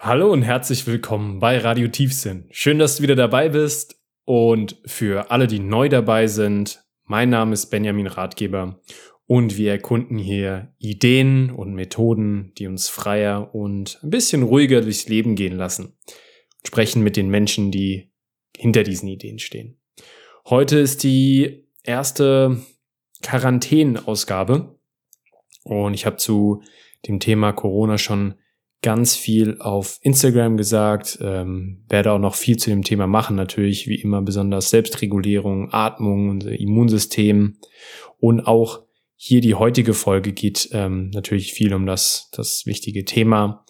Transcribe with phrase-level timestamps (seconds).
[0.00, 2.46] Hallo und herzlich willkommen bei Radio Tiefsinn.
[2.52, 4.00] Schön, dass du wieder dabei bist.
[4.24, 8.80] Und für alle, die neu dabei sind, mein Name ist Benjamin Ratgeber
[9.26, 15.08] und wir erkunden hier Ideen und Methoden, die uns freier und ein bisschen ruhiger durchs
[15.08, 15.86] Leben gehen lassen.
[15.86, 18.12] Und sprechen mit den Menschen, die
[18.56, 19.80] hinter diesen Ideen stehen.
[20.48, 22.62] Heute ist die erste
[23.22, 24.78] Quarantänenausgabe
[25.64, 26.62] und ich habe zu
[27.08, 28.36] dem Thema Corona schon
[28.82, 33.88] ganz viel auf Instagram gesagt, ähm, werde auch noch viel zu dem Thema machen, natürlich
[33.88, 37.58] wie immer besonders Selbstregulierung, Atmung, unser Immunsystem
[38.18, 38.84] und auch
[39.20, 43.64] hier die heutige Folge geht ähm, natürlich viel um das, das wichtige Thema.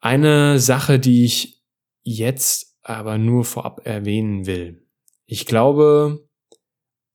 [0.00, 1.62] Eine Sache, die ich
[2.02, 4.86] jetzt aber nur vorab erwähnen will.
[5.26, 6.26] Ich glaube,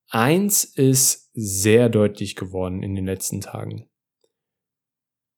[0.09, 3.89] eins ist sehr deutlich geworden in den letzten Tagen.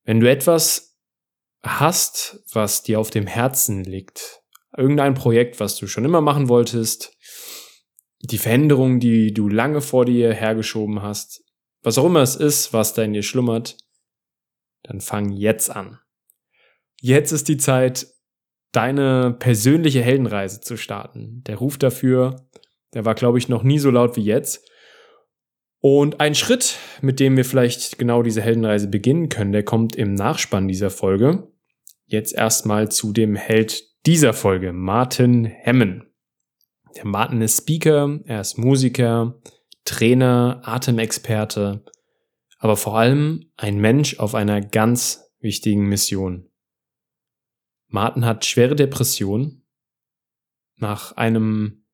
[0.04, 0.95] Wenn du etwas
[1.66, 4.42] hast, was dir auf dem Herzen liegt,
[4.78, 7.12] irgendein Projekt, was du schon immer machen wolltest,
[8.22, 11.44] die Veränderung, die du lange vor dir hergeschoben hast,
[11.84, 13.78] was auch immer es ist, was da in dir schlummert,
[14.84, 16.00] dann fang jetzt an.
[17.02, 18.08] Jetzt ist die Zeit,
[18.72, 21.44] deine persönliche Heldenreise zu starten.
[21.46, 22.48] Der Ruf dafür,
[22.94, 24.68] der war, glaube ich, noch nie so laut wie jetzt.
[25.80, 30.16] Und ein Schritt, mit dem wir vielleicht genau diese Heldenreise beginnen können, der kommt im
[30.16, 31.48] Nachspann dieser Folge
[32.06, 36.14] jetzt erstmal zu dem Held dieser Folge, Martin Hemmen.
[36.96, 39.42] Der Martin ist Speaker, er ist Musiker,
[39.84, 41.84] Trainer, Atemexperte,
[42.58, 46.50] aber vor allem ein Mensch auf einer ganz wichtigen Mission.
[47.88, 49.64] Martin hat schwere Depression.
[50.78, 51.86] Nach einem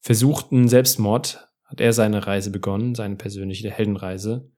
[0.00, 4.50] versuchten Selbstmord hat er seine Reise begonnen, seine persönliche Heldenreise,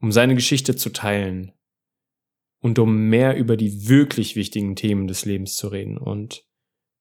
[0.00, 1.52] um seine Geschichte zu teilen,
[2.62, 5.98] und um mehr über die wirklich wichtigen Themen des Lebens zu reden.
[5.98, 6.46] Und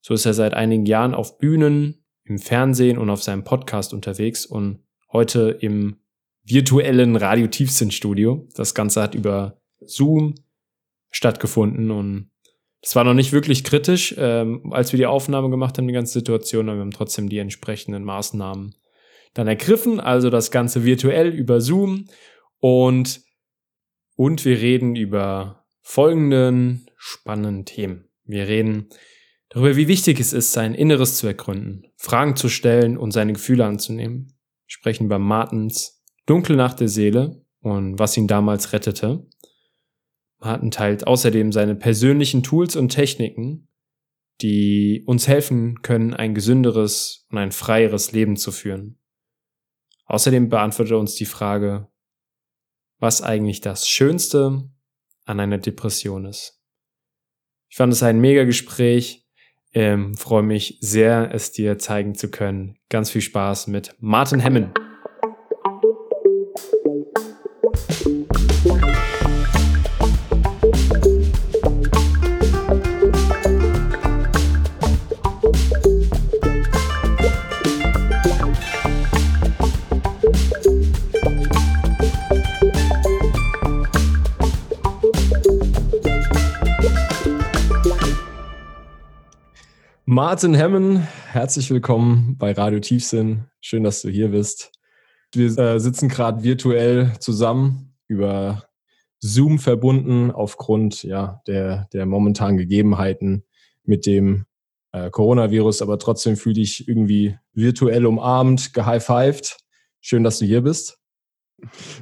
[0.01, 4.45] so ist er seit einigen Jahren auf Bühnen, im Fernsehen und auf seinem Podcast unterwegs
[4.45, 5.97] und heute im
[6.43, 8.47] virtuellen Radio Tiefsinn Studio.
[8.55, 10.35] Das Ganze hat über Zoom
[11.11, 12.31] stattgefunden und
[12.81, 16.13] es war noch nicht wirklich kritisch, ähm, als wir die Aufnahme gemacht haben, die ganze
[16.13, 18.75] Situation, aber wir haben trotzdem die entsprechenden Maßnahmen
[19.35, 22.07] dann ergriffen, also das Ganze virtuell über Zoom
[22.59, 23.21] und
[24.21, 28.07] und wir reden über folgenden spannenden Themen.
[28.23, 28.89] Wir reden
[29.49, 33.65] darüber, wie wichtig es ist, sein Inneres zu ergründen, Fragen zu stellen und seine Gefühle
[33.65, 34.27] anzunehmen.
[34.27, 39.27] Wir sprechen über Martins Dunkle Nacht der Seele und was ihn damals rettete.
[40.37, 43.69] Martin teilt außerdem seine persönlichen Tools und Techniken,
[44.39, 48.99] die uns helfen können, ein gesünderes und ein freieres Leben zu führen.
[50.05, 51.90] Außerdem beantwortet er uns die Frage,
[53.01, 54.69] was eigentlich das Schönste
[55.25, 56.61] an einer Depression ist.
[57.69, 59.27] Ich fand es ein mega Gespräch.
[59.73, 62.77] Ähm, freue mich sehr, es dir zeigen zu können.
[62.89, 64.73] Ganz viel Spaß mit Martin Hemmen.
[90.23, 93.45] Martin Hemmen, herzlich willkommen bei Radio Tiefsinn.
[93.59, 94.71] Schön, dass du hier bist.
[95.33, 98.65] Wir äh, sitzen gerade virtuell zusammen über
[99.19, 103.45] Zoom verbunden aufgrund ja, der, der momentanen Gegebenheiten
[103.83, 104.45] mit dem
[104.91, 109.57] äh, Coronavirus, aber trotzdem fühle dich irgendwie virtuell umarmt, gehighfived.
[110.01, 110.99] Schön, dass du hier bist.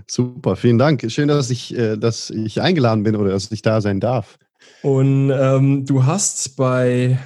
[0.08, 1.10] Super, vielen Dank.
[1.10, 4.38] Schön, dass ich, äh, dass ich eingeladen bin oder dass ich da sein darf.
[4.82, 7.18] Und ähm, du hast bei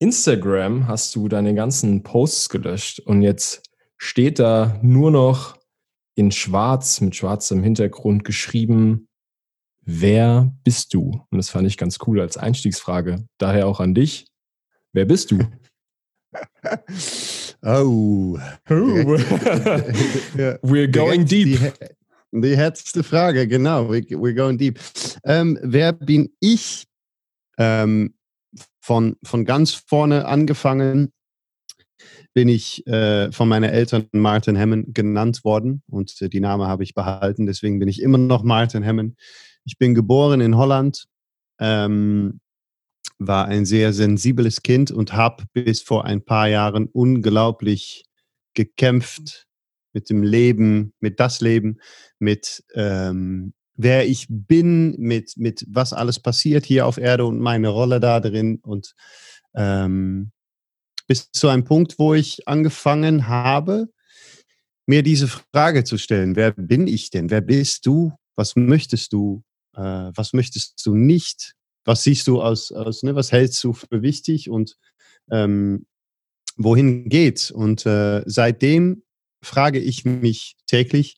[0.00, 3.62] Instagram hast du deine ganzen Posts gelöscht und jetzt
[3.96, 5.58] steht da nur noch
[6.14, 9.08] in schwarz mit schwarzem Hintergrund geschrieben,
[9.82, 11.24] wer bist du?
[11.30, 13.26] Und das fand ich ganz cool als Einstiegsfrage.
[13.38, 14.26] Daher auch an dich.
[14.92, 15.38] Wer bist du?
[17.62, 18.38] oh.
[20.62, 21.58] We're going deep.
[21.58, 23.88] Die, die letzte Frage, genau.
[23.90, 24.78] We're going deep.
[25.24, 26.86] Ähm, wer bin ich?
[27.58, 28.14] Ähm,
[28.88, 31.12] von, von ganz vorne angefangen
[32.32, 36.84] bin ich äh, von meinen Eltern Martin Hemmen genannt worden und äh, die Name habe
[36.84, 37.44] ich behalten.
[37.44, 39.16] Deswegen bin ich immer noch Martin Hemmen.
[39.66, 41.04] Ich bin geboren in Holland,
[41.60, 42.40] ähm,
[43.18, 48.06] war ein sehr sensibles Kind und habe bis vor ein paar Jahren unglaublich
[48.54, 49.48] gekämpft
[49.92, 51.78] mit dem Leben, mit das Leben,
[52.18, 57.68] mit ähm, wer ich bin, mit, mit was alles passiert hier auf Erde und meine
[57.68, 58.58] Rolle da drin.
[58.60, 58.94] Und
[59.54, 60.32] ähm,
[61.06, 63.88] bis zu einem Punkt, wo ich angefangen habe,
[64.86, 67.30] mir diese Frage zu stellen, wer bin ich denn?
[67.30, 68.12] Wer bist du?
[68.36, 69.44] Was möchtest du?
[69.76, 71.54] Äh, was möchtest du nicht?
[71.84, 73.14] Was siehst du aus, aus ne?
[73.14, 74.76] was hältst du für wichtig und
[75.30, 75.86] ähm,
[76.56, 77.52] wohin geht's?
[77.52, 79.04] Und äh, seitdem
[79.40, 81.16] frage ich mich täglich,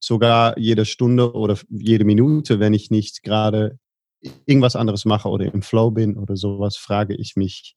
[0.00, 3.78] sogar jede Stunde oder jede Minute, wenn ich nicht gerade
[4.46, 7.76] irgendwas anderes mache oder im Flow bin oder sowas, frage ich mich,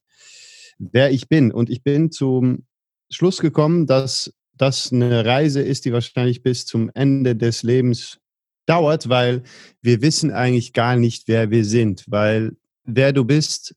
[0.78, 1.52] wer ich bin.
[1.52, 2.66] Und ich bin zum
[3.10, 8.20] Schluss gekommen, dass das eine Reise ist, die wahrscheinlich bis zum Ende des Lebens
[8.66, 9.44] dauert, weil
[9.82, 13.76] wir wissen eigentlich gar nicht, wer wir sind, weil wer du bist,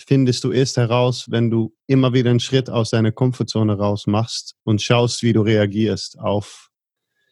[0.00, 4.54] findest du erst heraus, wenn du immer wieder einen Schritt aus deiner Komfortzone raus machst
[4.64, 6.67] und schaust, wie du reagierst auf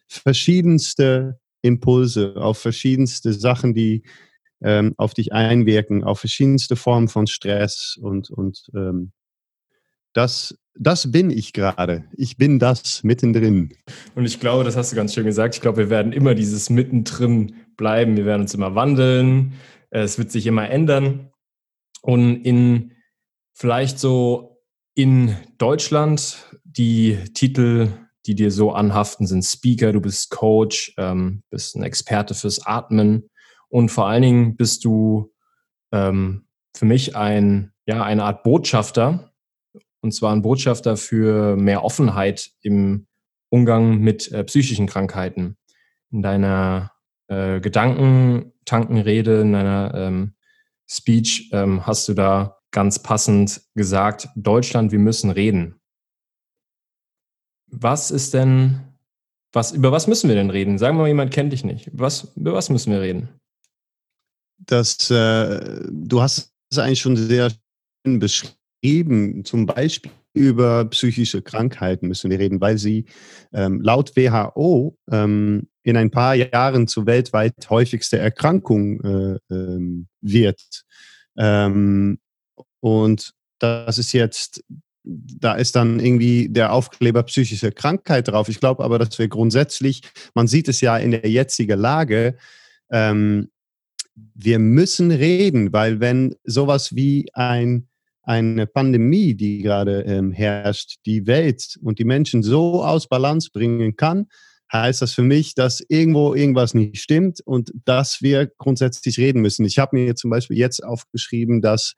[0.08, 4.02] verschiedenste Impulse, auf verschiedenste Sachen, die
[4.62, 9.12] ähm, auf dich einwirken, auf verschiedenste Formen von Stress und, und ähm,
[10.12, 12.04] das, das bin ich gerade.
[12.16, 13.74] Ich bin das mittendrin.
[14.14, 15.54] Und ich glaube, das hast du ganz schön gesagt.
[15.54, 18.16] Ich glaube, wir werden immer dieses mittendrin bleiben.
[18.16, 19.52] Wir werden uns immer wandeln.
[19.90, 21.30] Es wird sich immer ändern.
[22.00, 22.92] Und in
[23.52, 24.62] vielleicht so
[24.94, 27.88] in Deutschland die Titel
[28.26, 33.30] die dir so anhaften, sind Speaker, du bist Coach, ähm, bist ein Experte fürs Atmen
[33.68, 35.32] und vor allen Dingen bist du
[35.92, 39.32] ähm, für mich ein, ja, eine Art Botschafter
[40.00, 43.06] und zwar ein Botschafter für mehr Offenheit im
[43.48, 45.56] Umgang mit äh, psychischen Krankheiten.
[46.10, 46.92] In deiner
[47.28, 50.34] äh, Gedankentankenrede, in deiner ähm,
[50.88, 55.80] Speech ähm, hast du da ganz passend gesagt, Deutschland, wir müssen reden.
[57.68, 58.80] Was ist denn,
[59.52, 60.78] was, über was müssen wir denn reden?
[60.78, 61.90] Sagen wir mal, jemand kennt dich nicht.
[61.92, 63.28] Was, über was müssen wir reden?
[64.58, 67.50] Das, äh, du hast es eigentlich schon sehr
[68.04, 69.44] schön beschrieben.
[69.44, 73.06] Zum Beispiel über psychische Krankheiten müssen wir reden, weil sie
[73.52, 80.84] ähm, laut WHO ähm, in ein paar Jahren zur weltweit häufigste Erkrankung äh, ähm, wird.
[81.38, 82.18] Ähm,
[82.80, 84.62] und das ist jetzt
[85.06, 88.48] da ist dann irgendwie der Aufkleber psychische Krankheit drauf.
[88.48, 90.02] Ich glaube aber, dass wir grundsätzlich,
[90.34, 92.36] man sieht es ja in der jetzigen Lage,
[92.90, 93.48] ähm,
[94.34, 97.88] wir müssen reden, weil wenn sowas wie ein,
[98.22, 103.96] eine Pandemie, die gerade ähm, herrscht, die Welt und die Menschen so aus Balance bringen
[103.96, 104.26] kann,
[104.72, 109.64] heißt das für mich, dass irgendwo irgendwas nicht stimmt und dass wir grundsätzlich reden müssen.
[109.64, 111.94] Ich habe mir zum Beispiel jetzt aufgeschrieben, dass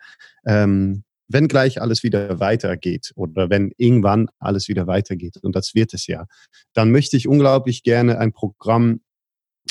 [0.46, 5.94] ähm, wenn gleich alles wieder weitergeht oder wenn irgendwann alles wieder weitergeht, und das wird
[5.94, 6.26] es ja,
[6.72, 9.00] dann möchte ich unglaublich gerne ein Programm,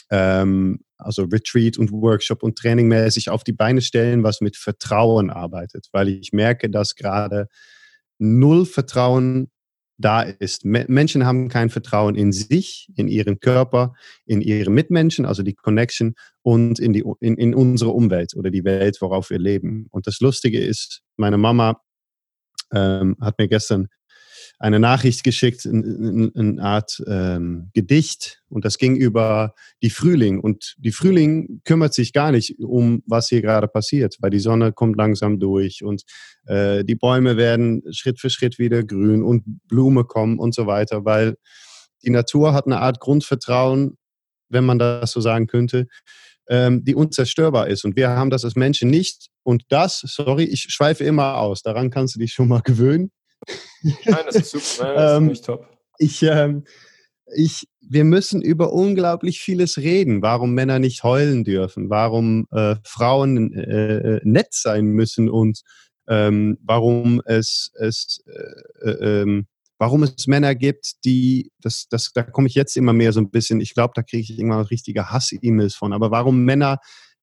[0.09, 5.29] ähm, also Retreat und Workshop und Training mäßig auf die Beine stellen, was mit Vertrauen
[5.29, 7.47] arbeitet, weil ich merke, dass gerade
[8.19, 9.49] null Vertrauen
[9.97, 10.63] da ist.
[10.63, 13.93] Menschen haben kein Vertrauen in sich, in ihren Körper,
[14.25, 18.63] in ihre Mitmenschen, also die Connection und in, die, in, in unsere Umwelt oder die
[18.63, 19.87] Welt, worauf wir leben.
[19.91, 21.81] Und das Lustige ist, meine Mama
[22.73, 23.87] ähm, hat mir gestern
[24.59, 30.91] eine Nachricht geschickt, eine, Art ähm, Gedicht und das ging über die Frühling und die
[30.91, 35.39] Frühling kümmert sich gar nicht um, was hier gerade passiert, weil die Sonne kommt langsam
[35.39, 36.03] durch und
[36.47, 41.05] äh, die Bäume werden Schritt für Schritt wieder grün und Blume kommen und so weiter,
[41.05, 41.35] weil
[42.03, 43.97] die Natur hat eine Art Grundvertrauen,
[44.49, 45.87] wenn man das so sagen könnte,
[46.49, 47.85] ähm, die unzerstörbar ist.
[47.85, 49.27] Und wir haben das als Menschen nicht.
[49.43, 53.11] Und das, sorry, ich schweife immer aus, daran kannst du dich schon mal gewöhnen.
[53.81, 54.93] Nein, das ist super.
[54.93, 55.77] Nein, das ist nicht ähm, top.
[55.99, 56.63] Ich, ähm,
[57.35, 60.21] ich, wir müssen über unglaublich vieles reden.
[60.21, 65.61] Warum Männer nicht heulen dürfen, warum äh, Frauen äh, äh nett sein müssen und
[66.07, 72.23] ähm, warum es, es äh, äh, ähm, warum es Männer gibt, die, das, das, da
[72.23, 75.11] komme ich jetzt immer mehr so ein bisschen, ich glaube, da kriege ich irgendwann richtige
[75.11, 76.79] Hass-E-Mails von, aber warum Männer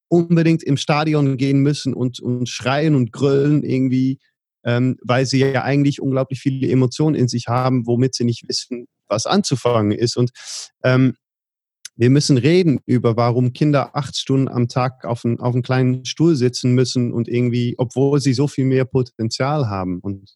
[0.07, 4.19] unbedingt im Stadion gehen müssen und, und schreien und gröllen irgendwie,
[4.65, 8.87] ähm, weil sie ja eigentlich unglaublich viele Emotionen in sich haben, womit sie nicht wissen,
[9.07, 10.17] was anzufangen ist.
[10.17, 10.31] Und
[10.83, 11.15] ähm,
[11.95, 16.03] wir müssen reden über, warum Kinder acht Stunden am Tag auf, ein, auf einem kleinen
[16.03, 19.99] Stuhl sitzen müssen und irgendwie, obwohl sie so viel mehr Potenzial haben.
[19.99, 20.35] Und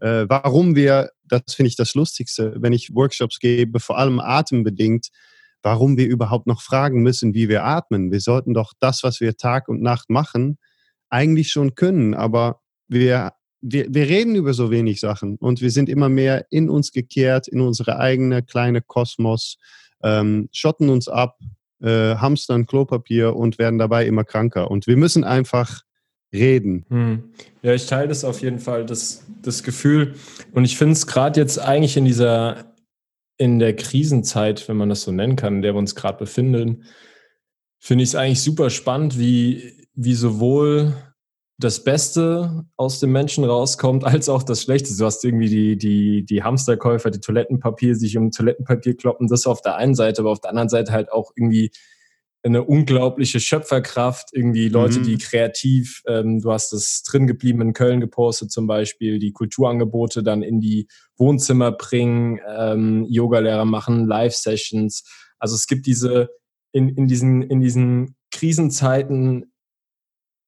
[0.00, 5.08] äh, warum wir, das finde ich das Lustigste, wenn ich Workshops gebe, vor allem atembedingt,
[5.62, 8.12] warum wir überhaupt noch fragen müssen, wie wir atmen.
[8.12, 10.58] Wir sollten doch das, was wir Tag und Nacht machen,
[11.08, 15.88] eigentlich schon können, aber wir wir, wir reden über so wenig Sachen und wir sind
[15.88, 19.58] immer mehr in uns gekehrt, in unsere eigene kleine Kosmos,
[20.02, 21.38] ähm, schotten uns ab
[21.82, 24.70] äh, hamstern Klopapier und werden dabei immer kranker.
[24.70, 25.82] Und wir müssen einfach
[26.32, 26.84] reden.
[26.88, 27.32] Hm.
[27.62, 30.14] Ja, ich teile das auf jeden Fall, das, das Gefühl.
[30.52, 32.74] Und ich finde es gerade jetzt eigentlich in dieser,
[33.36, 36.84] in der Krisenzeit, wenn man das so nennen kann, in der wir uns gerade befinden,
[37.78, 40.94] finde ich es eigentlich super spannend, wie, wie sowohl
[41.60, 44.96] das Beste aus dem Menschen rauskommt, als auch das Schlechte.
[44.96, 49.62] Du hast irgendwie die, die, die Hamsterkäufer, die Toilettenpapier, sich um Toilettenpapier kloppen, das auf
[49.62, 51.70] der einen Seite, aber auf der anderen Seite halt auch irgendwie
[52.42, 55.02] eine unglaubliche Schöpferkraft, irgendwie Leute, mhm.
[55.04, 60.22] die kreativ, ähm, du hast es drin geblieben in Köln gepostet zum Beispiel, die Kulturangebote
[60.22, 60.88] dann in die
[61.18, 65.04] Wohnzimmer bringen, ähm, Yogalehrer machen, Live-Sessions.
[65.38, 66.30] Also es gibt diese,
[66.72, 69.52] in, in, diesen, in diesen Krisenzeiten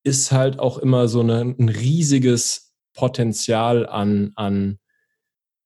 [0.05, 4.79] ist halt auch immer so eine, ein riesiges Potenzial an, an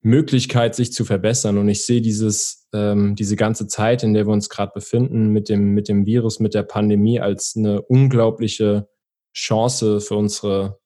[0.03, 1.59] Möglichkeit, sich zu verbessern.
[1.59, 5.49] Und ich sehe dieses, ähm, diese ganze Zeit, in der wir uns gerade befinden, mit
[5.49, 8.89] dem, mit dem Virus, mit der Pandemie, als eine unglaubliche
[9.35, 10.79] Chance für unsere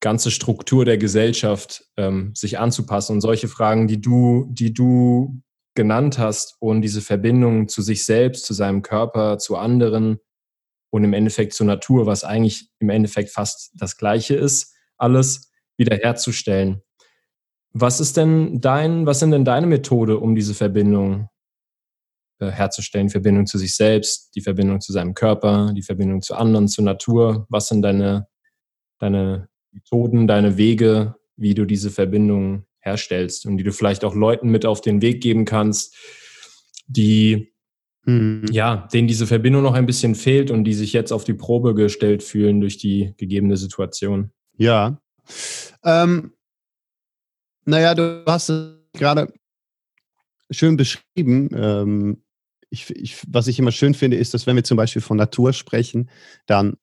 [0.00, 3.14] ganze Struktur der Gesellschaft, ähm, sich anzupassen.
[3.14, 5.40] Und solche Fragen, die du, die du
[5.74, 10.18] genannt hast und diese Verbindung zu sich selbst, zu seinem Körper, zu anderen
[10.90, 16.82] und im Endeffekt zur Natur, was eigentlich im Endeffekt fast das Gleiche ist, alles wiederherzustellen.
[17.72, 21.28] Was ist denn dein, was sind denn deine Methode, um diese Verbindung
[22.38, 23.10] äh, herzustellen?
[23.10, 27.46] Verbindung zu sich selbst, die Verbindung zu seinem Körper, die Verbindung zu anderen, zur Natur.
[27.50, 28.28] Was sind deine,
[28.98, 34.48] deine Methoden, deine Wege, wie du diese Verbindung herstellst und die du vielleicht auch Leuten
[34.48, 35.94] mit auf den Weg geben kannst,
[36.86, 37.52] die
[38.06, 38.46] mhm.
[38.50, 41.74] ja, denen diese Verbindung noch ein bisschen fehlt und die sich jetzt auf die Probe
[41.74, 44.30] gestellt fühlen durch die gegebene Situation?
[44.56, 45.00] Ja.
[45.84, 46.32] Ähm,
[47.64, 49.32] naja, du hast es gerade
[50.50, 51.50] schön beschrieben.
[51.54, 52.22] Ähm,
[52.70, 55.52] ich, ich, was ich immer schön finde, ist, dass wenn wir zum Beispiel von Natur
[55.52, 56.10] sprechen,
[56.46, 56.76] dann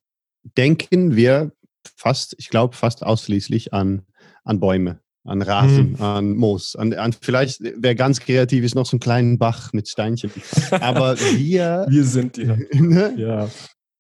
[0.58, 1.52] denken wir
[1.96, 4.06] fast, ich glaube, fast ausschließlich an,
[4.44, 6.02] an Bäume, an Rasen, mhm.
[6.02, 9.88] an Moos, an, an vielleicht, wer ganz kreativ ist, noch so einen kleinen Bach mit
[9.88, 10.32] Steinchen.
[10.72, 11.86] Aber wir.
[11.90, 12.46] wir sind die.
[12.74, 13.14] Ne?
[13.18, 13.50] Ja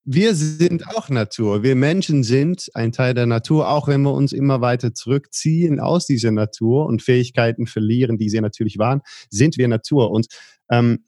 [0.05, 1.63] wir sind auch Natur.
[1.63, 6.05] Wir Menschen sind ein Teil der Natur, auch wenn wir uns immer weiter zurückziehen aus
[6.05, 10.11] dieser Natur und Fähigkeiten verlieren, die sie natürlich waren, sind wir Natur.
[10.11, 10.27] Und
[10.69, 11.05] ähm,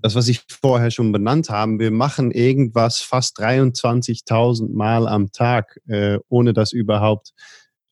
[0.00, 5.78] das, was ich vorher schon benannt habe, wir machen irgendwas fast 23.000 Mal am Tag,
[5.86, 7.32] äh, ohne das überhaupt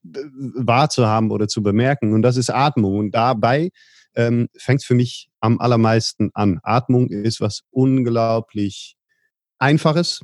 [0.02, 2.14] wahrzuhaben oder zu bemerken.
[2.14, 2.98] Und das ist Atmung.
[2.98, 3.70] Und dabei
[4.14, 6.60] ähm, fängt es für mich am allermeisten an.
[6.62, 8.96] Atmung ist was unglaublich
[9.58, 10.22] Einfaches,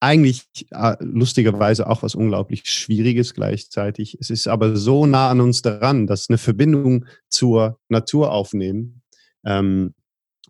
[0.00, 4.16] eigentlich äh, lustigerweise auch was unglaublich Schwieriges gleichzeitig.
[4.18, 9.02] Es ist aber so nah an uns dran, dass eine Verbindung zur Natur aufnehmen
[9.44, 9.94] ähm,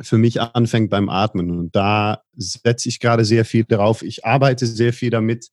[0.00, 1.50] für mich anfängt beim Atmen.
[1.50, 4.02] Und da setze ich gerade sehr viel darauf.
[4.02, 5.50] Ich arbeite sehr viel damit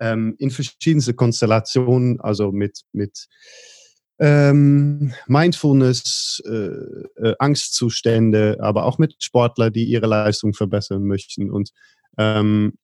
[0.00, 3.28] ähm, in verschiedenste Konstellationen, also mit, mit
[4.18, 11.50] ähm, Mindfulness, äh, äh, Angstzustände, aber auch mit Sportler, die ihre Leistung verbessern möchten.
[11.50, 11.70] Und
[12.18, 12.74] ähm,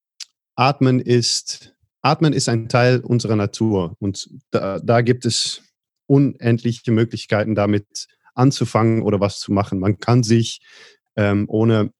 [0.54, 5.62] Atmen ist, Atmen ist ein Teil unserer Natur und da, da gibt es
[6.06, 9.80] unendliche Möglichkeiten, damit anzufangen oder was zu machen.
[9.80, 10.60] Man kann sich,
[11.16, 11.90] ähm, ohne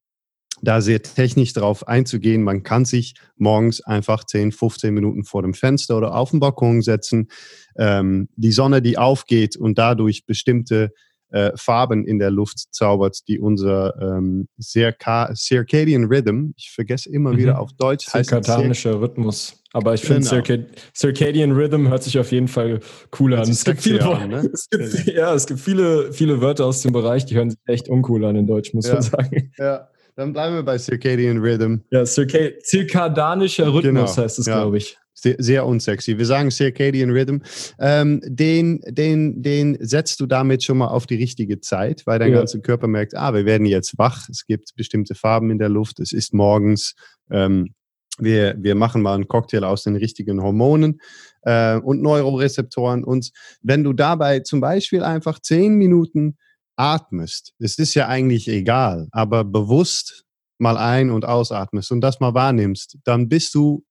[0.61, 5.53] da sehr technisch darauf einzugehen, man kann sich morgens einfach 10, 15 Minuten vor dem
[5.53, 7.29] Fenster oder auf dem Balkon setzen,
[7.77, 10.91] ähm, die Sonne, die aufgeht und dadurch bestimmte
[11.29, 17.33] äh, Farben in der Luft zaubert, die unser ähm, Circa Circadian Rhythm, ich vergesse immer
[17.33, 17.37] mhm.
[17.37, 19.61] wieder auf Deutsch, Circadianischer Rhythmus.
[19.73, 20.29] Aber ich finde, genau.
[20.29, 22.79] Circad Circadian Rhythm hört sich auf jeden Fall
[23.19, 23.49] cool an.
[23.49, 24.49] Es gibt, viele, an ne?
[24.53, 27.89] es gibt, ja, es gibt viele, viele Wörter aus dem Bereich, die hören sich echt
[27.89, 28.93] uncool an in Deutsch, muss ja.
[28.93, 29.51] man sagen.
[29.57, 31.77] Ja, dann bleiben wir bei Circadian Rhythm.
[31.91, 34.17] Ja, Circa Circadanischer Rhythmus genau.
[34.17, 34.61] heißt es, ja.
[34.61, 36.17] glaube ich sehr, sehr unsexy.
[36.17, 37.37] Wir sagen Circadian Rhythm.
[37.79, 42.31] Ähm, den, den, den setzt du damit schon mal auf die richtige Zeit, weil dein
[42.31, 42.39] ja.
[42.39, 45.99] ganzer Körper merkt, ah, wir werden jetzt wach, es gibt bestimmte Farben in der Luft,
[45.99, 46.95] es ist morgens,
[47.31, 47.73] ähm,
[48.19, 50.99] wir, wir machen mal einen Cocktail aus den richtigen Hormonen
[51.43, 53.03] äh, und Neurorezeptoren.
[53.03, 53.29] Und
[53.61, 56.37] wenn du dabei zum Beispiel einfach zehn Minuten
[56.77, 60.25] atmest, es ist ja eigentlich egal, aber bewusst
[60.59, 63.83] mal ein- und ausatmest und das mal wahrnimmst, dann bist du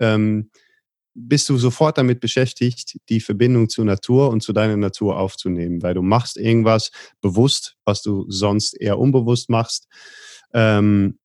[0.00, 0.50] ähm,
[1.16, 5.94] bist du sofort damit beschäftigt, die Verbindung zur Natur und zu deiner Natur aufzunehmen, weil
[5.94, 6.90] du machst irgendwas
[7.22, 9.88] bewusst, was du sonst eher unbewusst machst.
[10.52, 11.18] Ähm,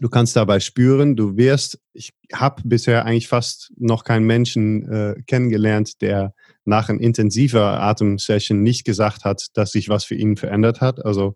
[0.00, 5.22] du kannst dabei spüren, du wirst, ich habe bisher eigentlich fast noch keinen Menschen äh,
[5.26, 6.34] kennengelernt, der
[6.66, 11.04] nach einer intensiver Atemsession nicht gesagt hat, dass sich was für ihn verändert hat.
[11.04, 11.34] Also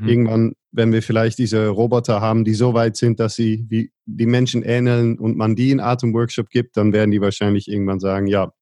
[0.00, 0.08] mhm.
[0.08, 4.26] irgendwann wenn wir vielleicht diese Roboter haben, die so weit sind, dass sie wie die
[4.26, 8.52] Menschen ähneln und man die einen Atemworkshop gibt, dann werden die wahrscheinlich irgendwann sagen, ja,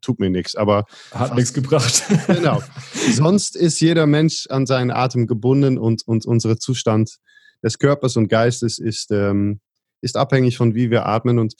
[0.00, 0.54] tut mir nichts.
[0.54, 2.04] Aber hat nichts gebracht.
[2.26, 2.62] genau.
[3.12, 7.16] Sonst ist jeder Mensch an seinen Atem gebunden und, und unser Zustand
[7.62, 9.60] des Körpers und Geistes ist, ähm,
[10.00, 11.38] ist abhängig von wie wir atmen.
[11.38, 11.54] Und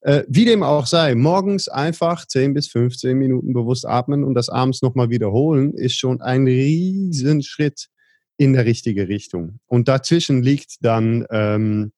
[0.00, 4.48] äh, wie dem auch sei, morgens einfach 10 bis 15 Minuten bewusst atmen und das
[4.48, 7.88] abends nochmal wiederholen, ist schon ein Riesenschritt
[8.36, 9.60] in der richtige Richtung.
[9.66, 11.92] Und dazwischen liegt dann ähm,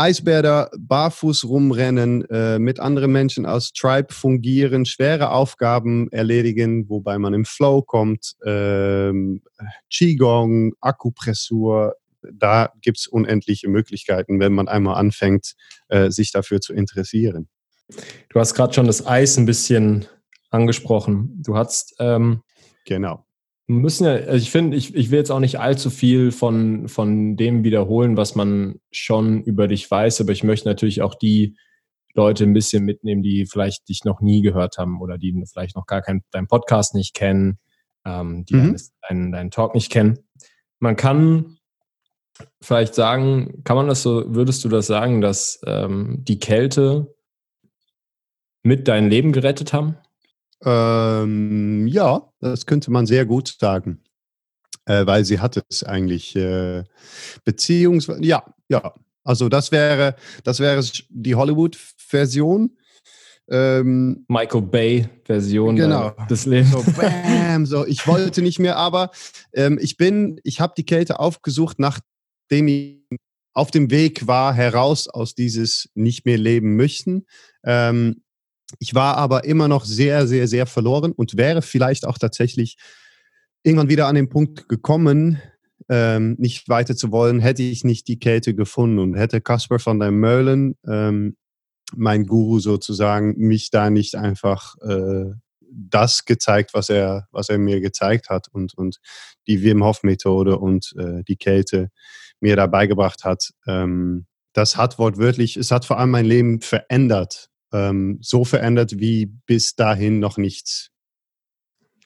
[0.00, 7.34] Eisbäder barfuß rumrennen, äh, mit anderen Menschen als Tribe fungieren, schwere Aufgaben erledigen, wobei man
[7.34, 9.42] im Flow kommt, ähm,
[9.90, 11.96] Qigong, Akupressur,
[12.32, 15.54] da gibt es unendliche Möglichkeiten, wenn man einmal anfängt,
[15.88, 17.48] äh, sich dafür zu interessieren.
[18.28, 20.06] Du hast gerade schon das Eis ein bisschen
[20.50, 21.42] angesprochen.
[21.42, 22.42] Du hast ähm,
[22.84, 23.24] genau
[23.70, 27.36] müssen ja, also ich finde, ich, ich will jetzt auch nicht allzu viel von, von
[27.36, 31.56] dem wiederholen, was man schon über dich weiß, aber ich möchte natürlich auch die
[32.14, 35.86] Leute ein bisschen mitnehmen, die vielleicht dich noch nie gehört haben oder die vielleicht noch
[35.86, 37.58] gar keinen deinen Podcast nicht kennen,
[38.04, 38.76] ähm, die mhm.
[39.08, 40.18] deinen, deinen Talk nicht kennen.
[40.80, 41.58] Man kann
[42.60, 47.14] vielleicht sagen, kann man das so, würdest du das sagen, dass ähm, die Kälte
[48.62, 49.96] mit dein Leben gerettet haben?
[50.64, 54.02] Ähm, ja, das könnte man sehr gut sagen,
[54.84, 56.84] äh, weil sie hat es eigentlich äh,
[57.44, 58.94] beziehungsweise ja, ja.
[59.22, 62.76] Also das wäre, das wäre die Hollywood-Version.
[63.50, 66.14] Ähm, Michael Bay-Version genau.
[66.30, 66.70] des Lebens.
[66.70, 69.10] So, bam, so, ich wollte nicht mehr, aber
[69.52, 71.78] ähm, ich bin, ich habe die Kälte aufgesucht,
[72.50, 73.18] nachdem ich
[73.52, 77.26] auf dem Weg war, heraus aus dieses nicht mehr leben möchten.
[77.64, 78.22] Ähm,
[78.78, 82.76] ich war aber immer noch sehr, sehr, sehr verloren und wäre vielleicht auch tatsächlich
[83.62, 85.40] irgendwann wieder an den Punkt gekommen,
[85.88, 89.98] ähm, nicht weiter zu wollen, hätte ich nicht die Kälte gefunden und hätte Kasper von
[89.98, 91.36] der Möhlen, ähm,
[91.96, 95.32] mein Guru sozusagen, mich da nicht einfach äh,
[95.70, 99.00] das gezeigt, was er, was er mir gezeigt hat und, und
[99.46, 101.90] die Wim Hof Methode und äh, die Kälte
[102.40, 103.50] mir da beigebracht hat.
[103.66, 109.26] Ähm, das hat wortwörtlich, es hat vor allem mein Leben verändert ähm, so verändert wie
[109.46, 110.90] bis dahin noch nichts.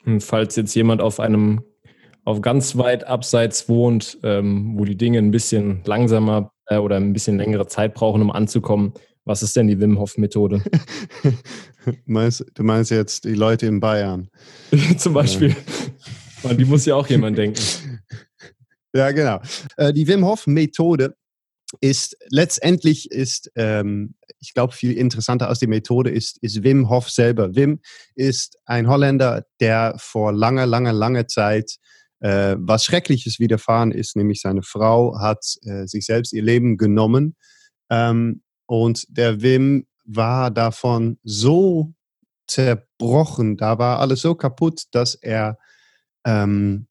[0.04, 1.62] Und falls jetzt jemand auf einem,
[2.24, 7.12] auf ganz weit abseits wohnt, ähm, wo die Dinge ein bisschen langsamer äh, oder ein
[7.12, 8.92] bisschen längere Zeit brauchen, um anzukommen,
[9.24, 10.62] was ist denn die Wim Hof Methode?
[12.04, 14.28] meinst, du meinst jetzt die Leute in Bayern?
[14.98, 15.56] Zum Beispiel.
[16.42, 16.52] Ja.
[16.52, 17.62] die muss ja auch jemand denken.
[18.94, 19.40] Ja, genau.
[19.76, 21.16] Äh, die Wim Hof Methode
[21.80, 27.10] ist letztendlich ist, ähm, ich glaube, viel interessanter als die Methode ist, ist Wim Hof
[27.10, 27.56] selber.
[27.56, 27.80] Wim
[28.14, 31.78] ist ein Holländer, der vor langer, langer, langer Zeit
[32.20, 37.36] äh, was Schreckliches widerfahren ist, nämlich seine Frau hat äh, sich selbst ihr Leben genommen
[37.90, 41.92] ähm, und der Wim war davon so
[42.46, 45.58] zerbrochen, da war alles so kaputt, dass er
[46.24, 46.86] ähm,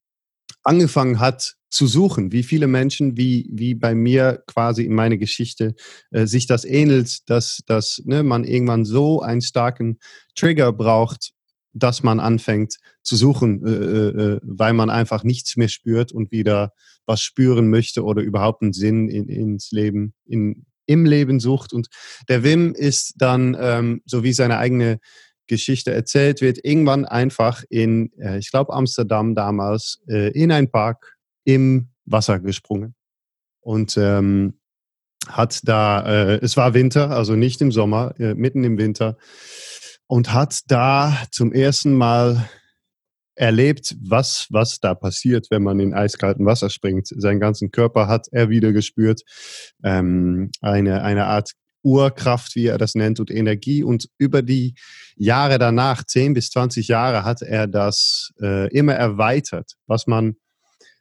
[0.64, 5.74] angefangen hat zu suchen, wie viele Menschen, wie, wie bei mir quasi in meiner Geschichte
[6.10, 9.98] äh, sich das ähnelt, dass, dass ne, man irgendwann so einen starken
[10.34, 11.32] Trigger braucht,
[11.72, 16.30] dass man anfängt zu suchen, äh, äh, äh, weil man einfach nichts mehr spürt und
[16.30, 16.72] wieder
[17.06, 21.72] was spüren möchte oder überhaupt einen Sinn in, ins Leben, in, im Leben sucht.
[21.72, 21.88] Und
[22.28, 25.00] der Wim ist dann, ähm, so wie seine eigene
[25.46, 31.16] Geschichte erzählt wird, irgendwann einfach in, äh, ich glaube Amsterdam damals, äh, in einen Park
[31.44, 32.94] im Wasser gesprungen
[33.60, 34.58] und ähm,
[35.28, 39.16] hat da, äh, es war Winter, also nicht im Sommer, äh, mitten im Winter,
[40.06, 42.48] und hat da zum ersten Mal
[43.36, 47.08] erlebt, was, was da passiert, wenn man in eiskalten Wasser springt.
[47.08, 49.22] Seinen ganzen Körper hat er wieder gespürt.
[49.82, 51.52] Ähm, eine, eine Art
[51.84, 53.84] Urkraft, wie er das nennt, und Energie.
[53.84, 54.74] Und über die
[55.16, 59.74] Jahre danach, 10 bis 20 Jahre, hat er das äh, immer erweitert.
[59.86, 60.36] Was man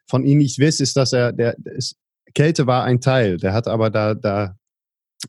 [0.07, 1.95] von ihm nicht wisst, ist, dass er, der, ist,
[2.35, 4.55] Kälte war ein Teil, der hat aber da, da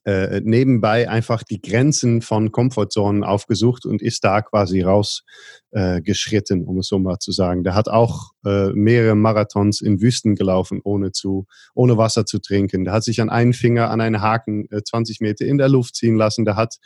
[0.04, 6.78] äh, nebenbei einfach die Grenzen von Komfortzonen aufgesucht und ist da quasi rausgeschritten, äh, um
[6.78, 7.64] es so mal zu sagen.
[7.64, 12.84] Der hat auch äh, mehrere Marathons in Wüsten gelaufen, ohne, zu, ohne Wasser zu trinken.
[12.84, 15.96] Der hat sich an einen Finger an einen Haken äh, 20 Meter in der Luft
[15.96, 16.44] ziehen lassen.
[16.44, 16.76] Der hat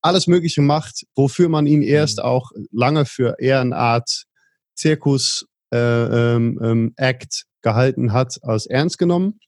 [0.00, 2.24] alles Mögliche gemacht, wofür man ihn erst mhm.
[2.24, 4.24] auch lange für eher eine Art
[4.74, 6.94] Zirkus äh, ähm, ähm,
[7.62, 9.40] gehalten hat, als ernst genommen,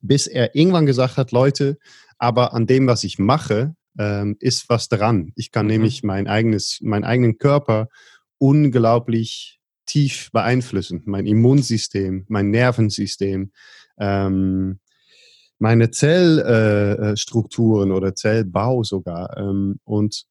[0.00, 1.78] bis er irgendwann gesagt hat, Leute,
[2.20, 5.32] aber an dem, was ich mache, ähm, ist was dran.
[5.34, 5.72] Ich kann mhm.
[5.72, 7.88] nämlich mein eigenes, meinen eigenen Körper
[8.38, 11.02] unglaublich aktiv beeinflussen.
[11.06, 13.50] Mein Immunsystem, mein Nervensystem,
[13.98, 14.78] ähm,
[15.58, 19.36] meine Zellstrukturen äh, oder Zellbau sogar.
[19.36, 20.26] Ähm, und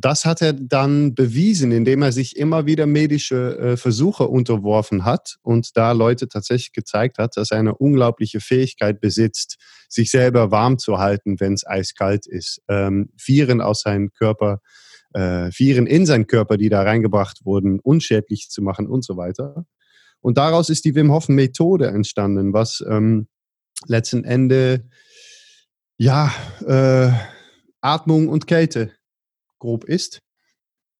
[0.00, 5.36] das hat er dann bewiesen, indem er sich immer wieder medische äh, Versuche unterworfen hat
[5.42, 9.56] und da Leute tatsächlich gezeigt hat, dass er eine unglaubliche Fähigkeit besitzt,
[9.88, 12.62] sich selber warm zu halten, wenn es eiskalt ist.
[12.68, 14.60] Ähm, Viren aus seinem Körper,
[15.12, 19.66] äh, Viren in seinen Körper, die da reingebracht wurden, unschädlich zu machen und so weiter.
[20.20, 23.28] Und daraus ist die Wim Hof Methode entstanden, was ähm,
[23.86, 24.88] letzten Ende
[25.96, 26.32] ja
[26.66, 27.10] äh,
[27.80, 28.92] Atmung und Kälte
[29.60, 30.20] grob ist.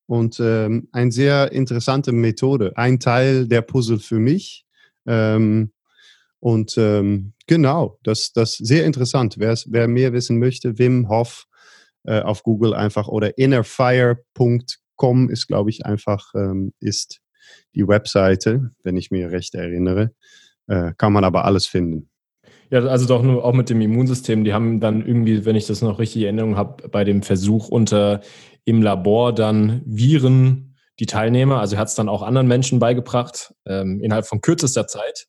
[0.06, 2.76] Und ähm, eine sehr interessante Methode.
[2.76, 4.64] Ein Teil der Puzzle für mich.
[5.06, 5.72] Ähm,
[6.40, 9.36] und ähm, genau, das ist sehr interessant.
[9.38, 11.46] Wer, wer mehr wissen möchte, Wim Hof
[12.04, 17.20] äh, auf Google einfach oder innerfire.com ist, glaube ich, einfach ähm, ist
[17.74, 20.12] die Webseite, wenn ich mir recht erinnere.
[20.66, 22.08] Äh, kann man aber alles finden.
[22.70, 24.44] Ja, also doch nur auch mit dem Immunsystem.
[24.44, 27.68] Die haben dann irgendwie, wenn ich das noch richtig in Erinnerung habe, bei dem Versuch
[27.68, 28.20] unter
[28.64, 33.54] im Labor dann Viren, die Teilnehmer, also er hat es dann auch anderen Menschen beigebracht,
[33.66, 35.26] ähm, innerhalb von kürzester Zeit.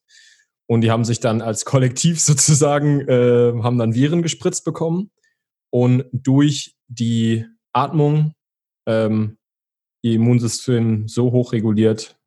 [0.68, 5.12] Und die haben sich dann als Kollektiv sozusagen, äh, haben dann Viren gespritzt bekommen
[5.70, 8.34] und durch die Atmung
[8.86, 9.38] ähm,
[10.02, 12.18] ihr Immunsystem so hoch reguliert,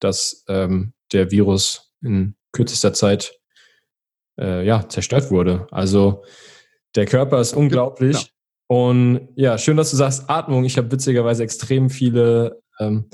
[0.00, 3.38] dass ähm, der Virus in kürzester Zeit
[4.38, 5.66] äh, ja, zerstört wurde.
[5.70, 6.24] Also
[6.94, 8.22] der Körper ist unglaublich.
[8.22, 8.28] Ja.
[8.66, 10.64] Und ja, schön, dass du sagst Atmung.
[10.64, 13.10] Ich habe witzigerweise extrem viele ähm,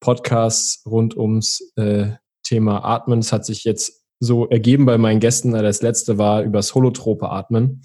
[0.00, 2.12] Podcasts rund ums äh,
[2.44, 3.20] Thema Atmen.
[3.20, 5.52] Es hat sich jetzt so ergeben bei meinen Gästen.
[5.52, 7.82] Das letzte war über das holotrope Atmen.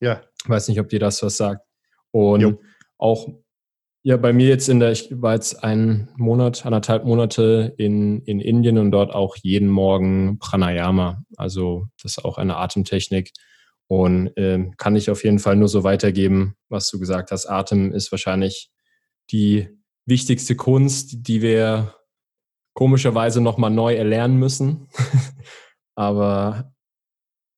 [0.00, 0.22] Ja.
[0.42, 1.66] Ich weiß nicht, ob dir das was sagt.
[2.12, 2.60] Und jo.
[2.98, 3.28] auch
[4.02, 8.40] ja, bei mir jetzt in der, ich war jetzt einen Monat, anderthalb Monate in, in
[8.40, 11.22] Indien und dort auch jeden Morgen Pranayama.
[11.36, 13.32] Also das ist auch eine Atemtechnik.
[13.90, 17.46] Und äh, kann ich auf jeden Fall nur so weitergeben, was du gesagt hast.
[17.46, 18.70] Atem ist wahrscheinlich
[19.32, 19.68] die
[20.06, 21.96] wichtigste Kunst, die wir
[22.72, 24.86] komischerweise nochmal neu erlernen müssen.
[25.96, 26.72] Aber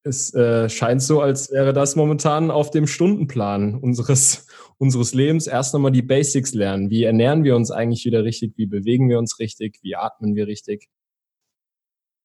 [0.05, 4.47] es äh, scheint so, als wäre das momentan auf dem Stundenplan unseres,
[4.79, 5.47] unseres Lebens.
[5.47, 6.89] Erst nochmal die Basics lernen.
[6.89, 8.55] Wie ernähren wir uns eigentlich wieder richtig?
[8.57, 9.81] Wie bewegen wir uns richtig?
[9.83, 10.89] Wie atmen wir richtig?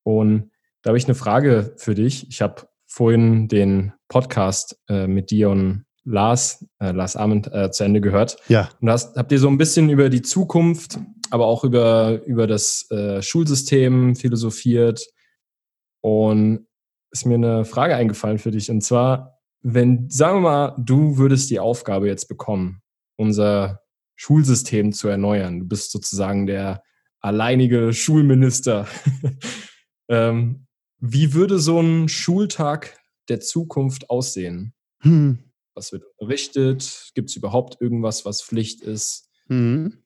[0.04, 2.30] Und da habe ich eine Frage für dich.
[2.30, 7.84] Ich habe vorhin den Podcast äh, mit dir und Lars, äh, Lars Abend äh, zu
[7.84, 8.38] Ende gehört.
[8.48, 8.70] Ja.
[8.80, 10.98] Und hast, habt ihr so ein bisschen über die Zukunft,
[11.30, 15.06] aber auch über, über das äh, Schulsystem philosophiert.
[16.02, 16.66] Und
[17.12, 18.72] ist mir eine Frage eingefallen für dich.
[18.72, 22.82] Und zwar, wenn, sagen wir mal, du würdest die Aufgabe jetzt bekommen,
[23.18, 23.82] unser
[24.16, 25.60] Schulsystem zu erneuern.
[25.60, 26.84] Du bist sozusagen der
[27.20, 28.88] alleinige Schulminister.
[30.10, 30.67] ähm,
[31.00, 34.74] wie würde so ein Schultag der Zukunft aussehen?
[35.00, 35.40] Hm.
[35.74, 37.12] Was wird unterrichtet?
[37.14, 39.30] Gibt es überhaupt irgendwas, was Pflicht ist?
[39.48, 40.04] Hm.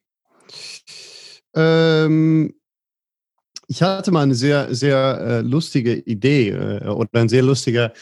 [1.53, 2.53] Ähm,
[3.67, 7.93] ich hatte mal eine sehr, sehr äh, lustige Idee äh, oder ein sehr lustiger,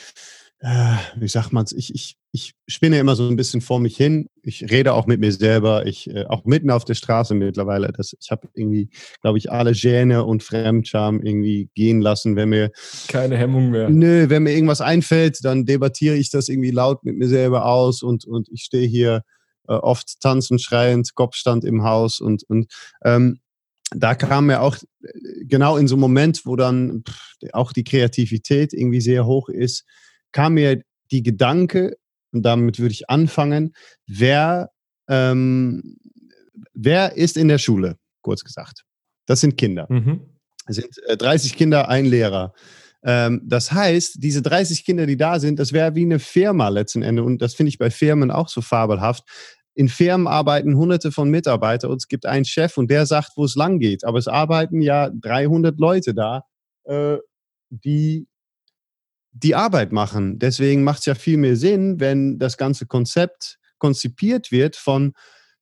[0.61, 3.95] äh, wie sagt man es, ich, ich, ich spinne immer so ein bisschen vor mich
[3.95, 4.27] hin.
[4.43, 7.93] Ich rede auch mit mir selber, ich äh, auch mitten auf der Straße mittlerweile.
[7.95, 8.89] Das, ich habe irgendwie,
[9.21, 12.71] glaube ich, alle Gäne und Fremdscham irgendwie gehen lassen, wenn mir
[13.07, 13.89] keine Hemmung mehr.
[13.89, 18.03] Nö, wenn mir irgendwas einfällt, dann debattiere ich das irgendwie laut mit mir selber aus
[18.03, 19.23] und, und ich stehe hier
[19.69, 22.69] äh, oft tanzend, schreiend, Kopfstand im Haus und, und
[23.05, 23.39] ähm,
[23.95, 27.03] da kam mir auch äh, genau in so einem Moment, wo dann
[27.53, 29.85] auch die Kreativität irgendwie sehr hoch ist,
[30.31, 31.97] kam mir die Gedanke,
[32.31, 33.73] und damit würde ich anfangen,
[34.05, 34.71] wer,
[35.07, 35.97] ähm,
[36.73, 38.83] wer ist in der Schule, kurz gesagt?
[39.25, 39.87] Das sind Kinder.
[39.89, 40.21] Mhm.
[40.67, 42.53] Es sind äh, 30 Kinder, ein Lehrer.
[43.03, 47.01] Ähm, das heißt, diese 30 Kinder, die da sind, das wäre wie eine Firma letzten
[47.01, 47.25] Endes.
[47.25, 49.23] Und das finde ich bei Firmen auch so fabelhaft
[49.79, 53.45] in Firmen arbeiten hunderte von Mitarbeitern und es gibt einen Chef und der sagt, wo
[53.45, 54.03] es lang geht.
[54.03, 56.43] Aber es arbeiten ja 300 Leute da,
[56.83, 57.17] äh,
[57.69, 58.27] die
[59.31, 60.39] die Arbeit machen.
[60.39, 65.13] Deswegen macht es ja viel mehr Sinn, wenn das ganze Konzept konzipiert wird von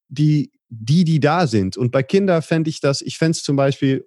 [0.08, 1.78] die, die, die da sind.
[1.78, 4.06] Und bei Kindern fände ich das, ich fände es zum Beispiel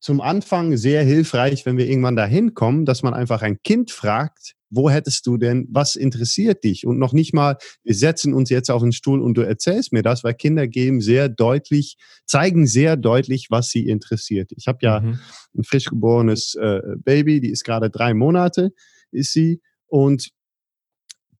[0.00, 4.54] zum Anfang sehr hilfreich, wenn wir irgendwann dahin kommen, dass man einfach ein Kind fragt,
[4.68, 6.86] wo hättest du denn, was interessiert dich?
[6.86, 10.02] Und noch nicht mal, wir setzen uns jetzt auf den Stuhl und du erzählst mir
[10.02, 14.50] das, weil Kinder geben sehr deutlich, zeigen sehr deutlich, was sie interessiert.
[14.56, 15.20] Ich habe ja mhm.
[15.56, 18.72] ein frisch geborenes äh, Baby, die ist gerade drei Monate,
[19.12, 19.60] ist sie.
[19.86, 20.30] Und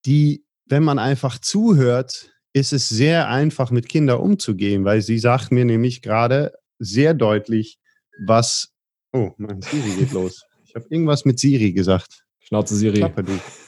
[0.04, 5.52] die, wenn man einfach zuhört, ist es sehr einfach, mit Kindern umzugehen, weil sie sagt
[5.52, 7.78] mir nämlich gerade sehr deutlich,
[8.26, 8.72] was.
[9.12, 10.42] Oh, mein Siri geht los.
[10.64, 12.24] Ich habe irgendwas mit Siri gesagt.
[12.40, 12.98] Schnauze Siri.
[12.98, 13.24] Klappe.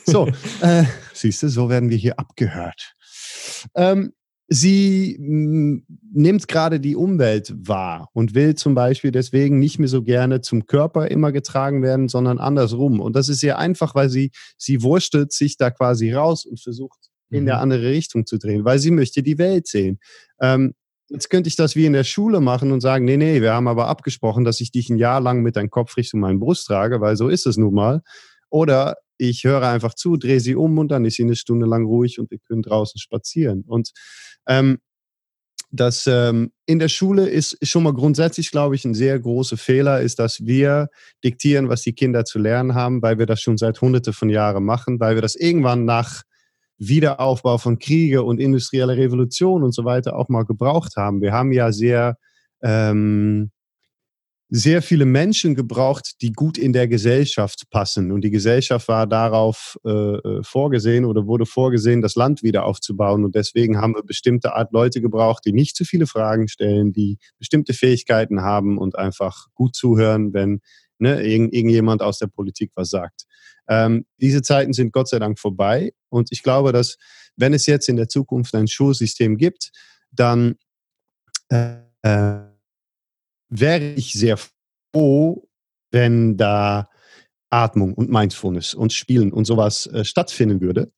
[0.07, 0.29] So,
[0.61, 2.95] äh, siehst du, so werden wir hier abgehört.
[3.75, 4.12] Ähm,
[4.49, 10.43] sie nimmt gerade die Umwelt wahr und will zum Beispiel deswegen nicht mehr so gerne
[10.43, 13.01] zum Körper immer getragen werden, sondern andersrum.
[13.01, 17.11] Und das ist sehr einfach, weil sie, sie wurschtelt sich da quasi raus und versucht
[17.31, 17.47] in mhm.
[17.47, 19.99] der andere Richtung zu drehen, weil sie möchte die Welt sehen.
[20.41, 20.75] Ähm,
[21.09, 23.69] jetzt könnte ich das wie in der Schule machen und sagen, nee, nee, wir haben
[23.69, 27.01] aber abgesprochen, dass ich dich ein Jahr lang mit deinem Kopf Richtung meinen Brust trage,
[27.01, 28.03] weil so ist es nun mal.
[28.51, 31.85] Oder ich höre einfach zu, drehe sie um und dann ist sie eine Stunde lang
[31.85, 33.64] ruhig und wir können draußen spazieren.
[33.66, 33.90] Und
[34.46, 34.79] ähm,
[35.70, 39.57] das ähm, in der Schule ist, ist schon mal grundsätzlich, glaube ich, ein sehr großer
[39.57, 40.88] Fehler, ist, dass wir
[41.24, 44.64] diktieren, was die Kinder zu lernen haben, weil wir das schon seit hunderte von Jahren
[44.64, 46.22] machen, weil wir das irgendwann nach
[46.79, 51.20] Wiederaufbau von Kriege und industrielle Revolution und so weiter auch mal gebraucht haben.
[51.20, 52.18] Wir haben ja sehr
[52.62, 53.50] ähm,
[54.57, 58.12] sehr viele Menschen gebraucht, die gut in der Gesellschaft passen.
[58.12, 63.25] Und die Gesellschaft war darauf äh, äh, vorgesehen oder wurde vorgesehen, das Land wieder aufzubauen.
[63.25, 67.19] Und deswegen haben wir bestimmte Art Leute gebraucht, die nicht zu viele Fragen stellen, die
[67.37, 70.61] bestimmte Fähigkeiten haben und einfach gut zuhören, wenn
[70.99, 73.25] ne, irgend, irgendjemand aus der Politik was sagt.
[73.67, 75.95] Ähm, diese Zeiten sind Gott sei Dank vorbei.
[76.11, 76.97] Und ich glaube, dass
[77.35, 79.73] wenn es jetzt in der Zukunft ein Schulsystem gibt,
[80.12, 80.55] dann
[81.49, 82.54] äh, äh
[83.49, 84.39] wäre ich sehr
[84.93, 85.49] froh,
[85.91, 86.89] wenn da
[87.51, 90.91] Atmung und Mindfulness und Spielen und sowas äh, stattfinden würde.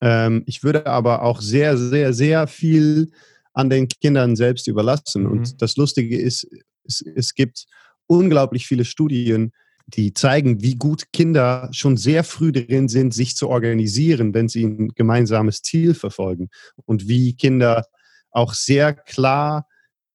[0.00, 3.10] Ähm, ich würde aber auch sehr, sehr, sehr viel
[3.52, 5.24] an den Kindern selbst überlassen.
[5.24, 5.30] Mhm.
[5.30, 6.46] Und das Lustige ist,
[6.84, 7.66] es, es gibt
[8.06, 9.52] unglaublich viele Studien,
[9.86, 14.64] die zeigen, wie gut Kinder schon sehr früh drin sind, sich zu organisieren, wenn sie
[14.64, 16.48] ein gemeinsames Ziel verfolgen.
[16.84, 17.84] Und wie Kinder
[18.30, 19.66] auch sehr klar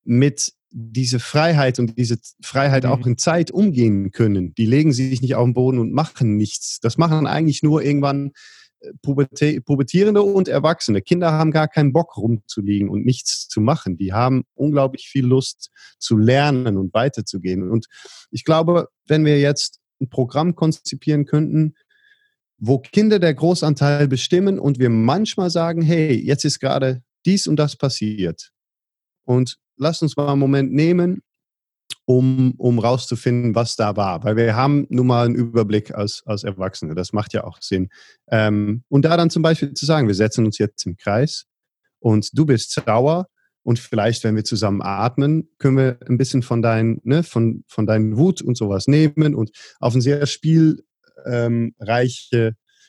[0.04, 2.92] mit diese Freiheit und diese Freiheit mhm.
[2.92, 4.54] auch in Zeit umgehen können.
[4.56, 6.80] Die legen sich nicht auf den Boden und machen nichts.
[6.80, 8.32] Das machen eigentlich nur irgendwann
[8.82, 11.02] äh, Pubertierende und Erwachsene.
[11.02, 13.98] Kinder haben gar keinen Bock rumzuliegen und nichts zu machen.
[13.98, 17.70] Die haben unglaublich viel Lust zu lernen und weiterzugehen.
[17.70, 17.88] Und
[18.32, 21.76] ich glaube, wenn wir jetzt ein Programm konzipieren könnten,
[22.58, 27.56] wo Kinder der Großanteil bestimmen und wir manchmal sagen, hey, jetzt ist gerade dies und
[27.56, 28.52] das passiert.
[29.24, 31.22] Und lass uns mal einen Moment nehmen,
[32.06, 34.24] um, um rauszufinden, was da war.
[34.24, 36.96] Weil wir haben nun mal einen Überblick als, als Erwachsene.
[36.96, 37.90] Das macht ja auch Sinn.
[38.30, 41.46] Ähm, und da dann zum Beispiel zu sagen, wir setzen uns jetzt im Kreis
[42.00, 43.28] und du bist sauer
[43.64, 47.86] und vielleicht, wenn wir zusammen atmen, können wir ein bisschen von deinen, ne, von, von
[47.86, 50.86] deinen Wut und sowas nehmen und auf eine sehr spielreiche,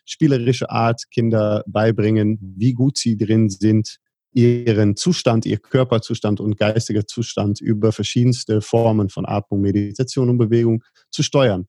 [0.07, 3.99] spielerische Art Kinder beibringen, wie gut sie drin sind,
[4.33, 10.85] ihren Zustand, ihr Körperzustand und geistiger Zustand über verschiedenste Formen von Atmung, Meditation und Bewegung
[11.11, 11.67] zu steuern.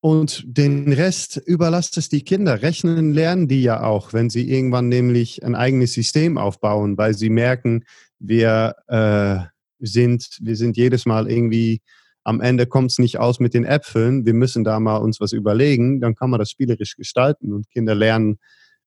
[0.00, 2.62] Und den Rest überlasst es die Kinder.
[2.62, 7.30] Rechnen lernen die ja auch, wenn sie irgendwann nämlich ein eigenes System aufbauen, weil sie
[7.30, 7.84] merken,
[8.20, 9.38] wir äh,
[9.80, 11.80] sind, wir sind jedes Mal irgendwie
[12.28, 14.26] am Ende kommt es nicht aus mit den Äpfeln.
[14.26, 16.00] Wir müssen da mal uns was überlegen.
[16.00, 18.38] Dann kann man das spielerisch gestalten und Kinder lernen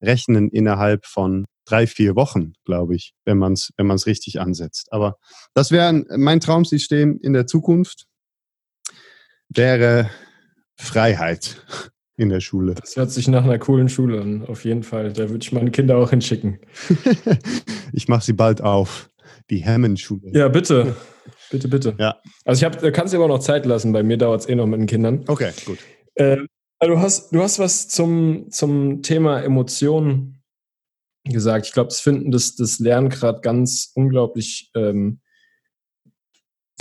[0.02, 4.88] rechnen innerhalb von drei, vier Wochen, glaube ich, wenn man es wenn man's richtig ansetzt.
[4.92, 5.18] Aber
[5.54, 8.06] das wäre mein Traumsystem in der Zukunft,
[9.50, 10.10] wäre
[10.76, 11.64] Freiheit
[12.18, 12.76] in der Schule.
[12.76, 15.14] Das hört sich nach einer coolen Schule an, auf jeden Fall.
[15.14, 16.60] Da würde ich meine Kinder auch hinschicken.
[17.94, 19.10] ich mache sie bald auf.
[19.50, 20.32] Die Hemmen-Schule.
[20.34, 20.96] Ja, bitte.
[21.50, 21.96] Bitte, bitte.
[22.00, 22.16] Ja.
[22.46, 23.92] Also ich habe, kannst dir aber noch Zeit lassen.
[23.92, 25.26] Bei mir dauert es eh noch mit den Kindern.
[25.28, 25.80] Okay, gut.
[26.16, 26.38] Äh,
[26.88, 30.44] du hast, du hast was zum, zum Thema Emotionen
[31.24, 31.68] gesagt.
[31.68, 35.22] Ich glaube, das finden das, das lernen gerade ganz unglaublich ähm,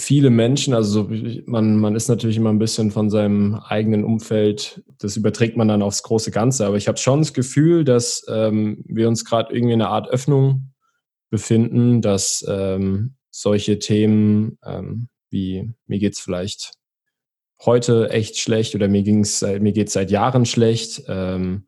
[0.00, 0.74] viele Menschen.
[0.74, 1.10] Also
[1.46, 5.82] man, man ist natürlich immer ein bisschen von seinem eigenen Umfeld, das überträgt man dann
[5.82, 6.66] aufs große Ganze.
[6.66, 10.08] Aber ich habe schon das Gefühl, dass ähm, wir uns gerade irgendwie in einer Art
[10.08, 10.72] Öffnung
[11.30, 16.72] befinden, dass ähm, solche Themen ähm, wie mir geht's vielleicht
[17.64, 21.02] heute echt schlecht oder mir ging's mir geht's seit Jahren schlecht.
[21.08, 21.66] Ähm,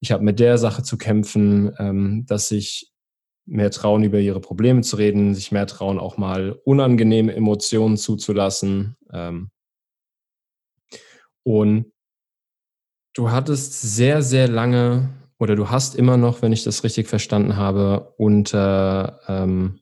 [0.00, 2.92] ich habe mit der Sache zu kämpfen, ähm, dass sich
[3.46, 8.96] mehr trauen, über ihre Probleme zu reden, sich mehr trauen, auch mal unangenehme Emotionen zuzulassen.
[9.12, 9.50] Ähm.
[11.42, 11.92] Und
[13.14, 17.56] du hattest sehr, sehr lange oder du hast immer noch, wenn ich das richtig verstanden
[17.56, 19.80] habe, unter ähm,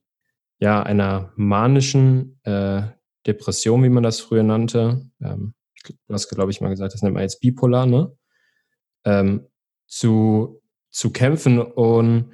[0.58, 2.82] ja, einer manischen äh,
[3.26, 5.06] Depression, wie man das früher nannte.
[5.20, 5.54] Ähm,
[5.84, 8.16] du hast, glaube ich, mal gesagt, das nennt man jetzt bipolar, ne?
[9.04, 9.46] Ähm,
[9.86, 11.60] zu, zu kämpfen.
[11.60, 12.32] Und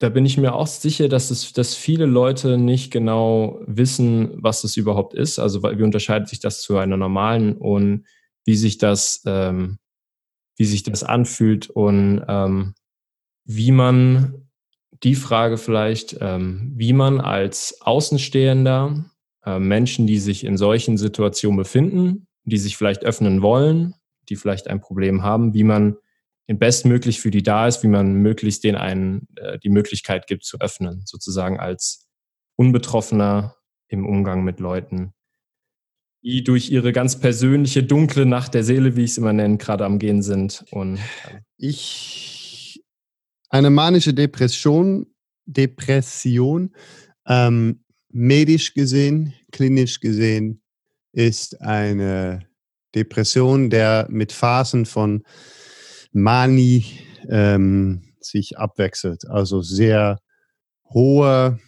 [0.00, 4.62] da bin ich mir auch sicher, dass es, dass viele Leute nicht genau wissen, was
[4.62, 5.38] das überhaupt ist.
[5.38, 8.06] Also wie unterscheidet sich das zu einer normalen und
[8.44, 9.78] wie sich das, ähm,
[10.56, 12.74] wie sich das anfühlt und ähm,
[13.44, 14.48] wie man
[15.02, 19.04] die Frage vielleicht, ähm, wie man als Außenstehender
[19.44, 23.94] äh, Menschen, die sich in solchen Situationen befinden, die sich vielleicht öffnen wollen,
[24.28, 25.96] die vielleicht ein Problem haben, wie man
[26.46, 30.60] bestmöglich für die da ist, wie man möglichst denen einen äh, die Möglichkeit gibt zu
[30.60, 32.06] öffnen, sozusagen als
[32.56, 33.56] Unbetroffener
[33.88, 35.14] im Umgang mit Leuten,
[36.22, 39.84] die durch ihre ganz persönliche dunkle Nacht der Seele, wie ich es immer nenne, gerade
[39.84, 40.64] am Gehen sind.
[40.70, 42.84] Und äh, ich
[43.48, 45.06] eine manische Depression,
[45.46, 46.74] Depression,
[47.26, 47.83] ähm,
[48.14, 50.62] medisch gesehen, klinisch gesehen,
[51.12, 52.46] ist eine
[52.94, 55.24] Depression, der mit Phasen von
[56.12, 56.86] Mani
[57.28, 59.28] ähm, sich abwechselt.
[59.28, 60.20] Also sehr
[60.84, 61.58] hohe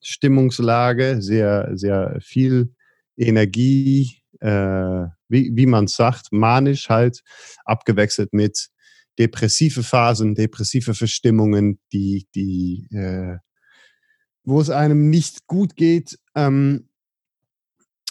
[0.00, 2.74] Stimmungslage, sehr, sehr viel
[3.16, 7.22] Energie, äh, wie, wie man sagt, manisch halt,
[7.64, 8.70] abgewechselt mit
[9.20, 13.36] depressive Phasen, depressive Verstimmungen, die, die, äh,
[14.44, 16.88] wo es einem nicht gut geht, ähm,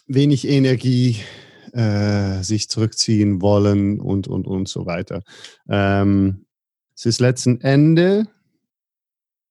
[0.08, 1.18] wenig Energie,
[1.74, 5.24] äh, sich zurückziehen wollen und, und, und so weiter.
[5.70, 6.46] Ähm,
[6.96, 8.28] es ist letzten Ende,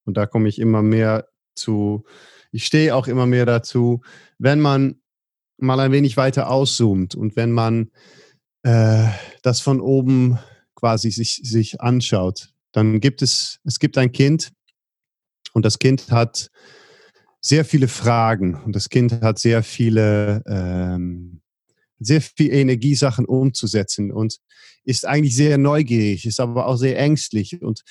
[0.05, 2.05] und da komme ich immer mehr zu,
[2.53, 4.03] ich stehe auch immer mehr dazu,
[4.39, 5.01] wenn man
[5.59, 7.91] mal ein wenig weiter auszoomt und wenn man
[8.63, 9.07] äh,
[9.43, 10.39] das von oben
[10.75, 14.53] quasi sich, sich anschaut, dann gibt es, es gibt ein Kind
[15.53, 16.51] und das Kind hat
[17.41, 18.55] sehr viele Fragen.
[18.55, 21.41] Und das Kind hat sehr viele ähm,
[22.01, 24.39] sehr viel Energie, Sachen umzusetzen und
[24.85, 27.83] ist eigentlich sehr neugierig, ist aber auch sehr ängstlich und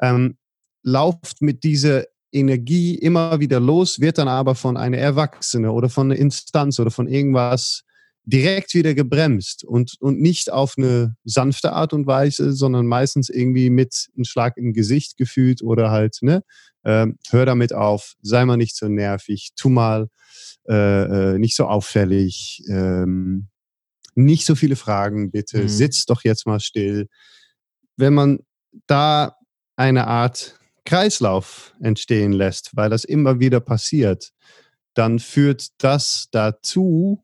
[0.00, 0.36] ähm,
[0.82, 6.10] lauft mit dieser Energie immer wieder los, wird dann aber von einer Erwachsene oder von
[6.10, 7.84] einer Instanz oder von irgendwas
[8.24, 13.68] direkt wieder gebremst und, und nicht auf eine sanfte Art und Weise, sondern meistens irgendwie
[13.68, 16.44] mit einem Schlag im Gesicht gefühlt oder halt, ne,
[16.84, 20.08] ähm, hör damit auf, sei mal nicht so nervig, tu mal
[20.68, 23.48] äh, äh, nicht so auffällig, ähm,
[24.14, 25.68] nicht so viele Fragen, bitte, mhm.
[25.68, 27.08] sitz doch jetzt mal still.
[27.96, 28.38] Wenn man
[28.86, 29.36] da
[29.76, 34.32] eine Art Kreislauf entstehen lässt, weil das immer wieder passiert,
[34.94, 37.22] dann führt das dazu,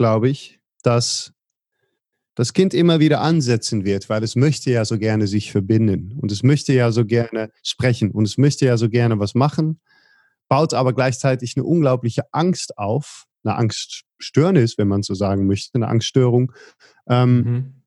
[0.00, 1.34] glaube ich, dass
[2.34, 6.32] das Kind immer wieder ansetzen wird, weil es möchte ja so gerne sich verbinden und
[6.32, 9.78] es möchte ja so gerne sprechen und es möchte ja so gerne was machen
[10.48, 15.86] baut aber gleichzeitig eine unglaubliche Angst auf, eine Angststörnis, wenn man so sagen möchte, eine
[15.86, 16.52] Angststörung,
[17.06, 17.79] ähm, mhm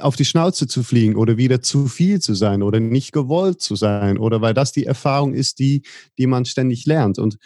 [0.00, 3.76] auf die Schnauze zu fliegen oder wieder zu viel zu sein oder nicht gewollt zu
[3.76, 5.82] sein oder weil das die Erfahrung ist, die,
[6.18, 7.18] die man ständig lernt.
[7.18, 7.38] Und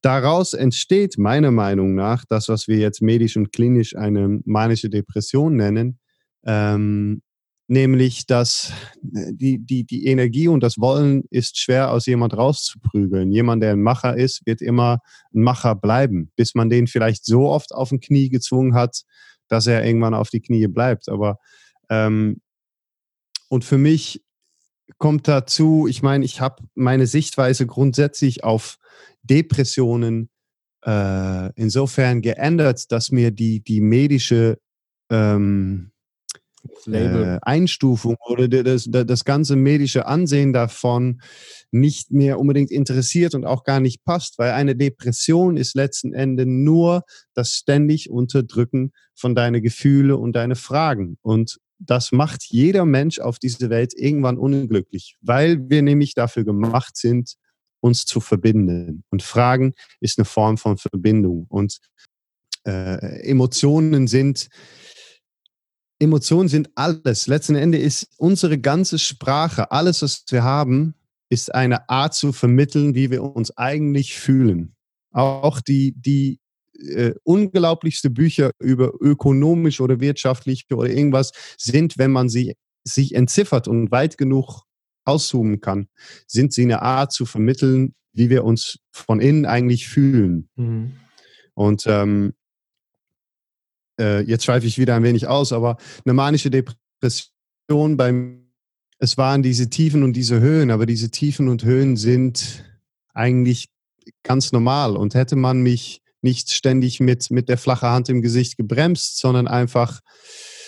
[0.00, 5.56] daraus entsteht meiner Meinung nach das, was wir jetzt medisch und klinisch eine manische Depression
[5.56, 5.98] nennen,
[6.44, 7.22] ähm,
[7.66, 8.72] nämlich dass
[9.14, 13.32] äh, die, die, die Energie und das Wollen ist schwer aus jemand rauszuprügeln.
[13.32, 14.98] Jemand, der ein Macher ist, wird immer
[15.34, 19.02] ein Macher bleiben, bis man den vielleicht so oft auf den Knie gezwungen hat,
[19.48, 21.08] dass er irgendwann auf die Knie bleibt.
[21.08, 21.38] Aber
[21.88, 22.40] ähm,
[23.48, 24.24] und für mich
[24.98, 28.78] kommt dazu, ich meine, ich habe meine Sichtweise grundsätzlich auf
[29.22, 30.28] Depressionen
[30.84, 34.58] äh, insofern geändert, dass mir die, die medische
[35.10, 35.92] ähm,
[36.86, 41.20] äh, Einstufung oder das, das ganze medische Ansehen davon
[41.70, 46.46] nicht mehr unbedingt interessiert und auch gar nicht passt, weil eine Depression ist letzten Endes
[46.46, 51.18] nur das ständig Unterdrücken von deinen Gefühle und deine Fragen.
[51.22, 56.96] Und das macht jeder Mensch auf dieser Welt irgendwann unglücklich, weil wir nämlich dafür gemacht
[56.96, 57.34] sind,
[57.80, 59.04] uns zu verbinden.
[59.10, 61.46] Und Fragen ist eine Form von Verbindung.
[61.48, 61.78] Und
[62.66, 64.48] äh, Emotionen sind
[66.00, 67.26] Emotionen sind alles.
[67.26, 70.94] Letzten Endes ist unsere ganze Sprache, alles, was wir haben,
[71.28, 74.74] ist eine Art zu vermitteln, wie wir uns eigentlich fühlen.
[75.12, 76.40] Auch die, die
[76.78, 82.54] äh, unglaublichste Bücher über ökonomisch oder wirtschaftlich oder irgendwas sind, wenn man sie
[82.84, 84.62] sich entziffert und weit genug
[85.04, 85.88] auszoomen kann,
[86.26, 90.48] sind sie eine Art zu vermitteln, wie wir uns von innen eigentlich fühlen.
[90.56, 90.92] Mhm.
[91.54, 92.34] Und ähm,
[94.00, 98.50] äh, jetzt schweife ich wieder ein wenig aus, aber eine manische Depression beim,
[98.98, 102.64] es waren diese Tiefen und diese Höhen, aber diese Tiefen und Höhen sind
[103.12, 103.68] eigentlich
[104.22, 108.56] ganz normal und hätte man mich nicht ständig mit, mit der flachen Hand im Gesicht
[108.56, 110.00] gebremst, sondern einfach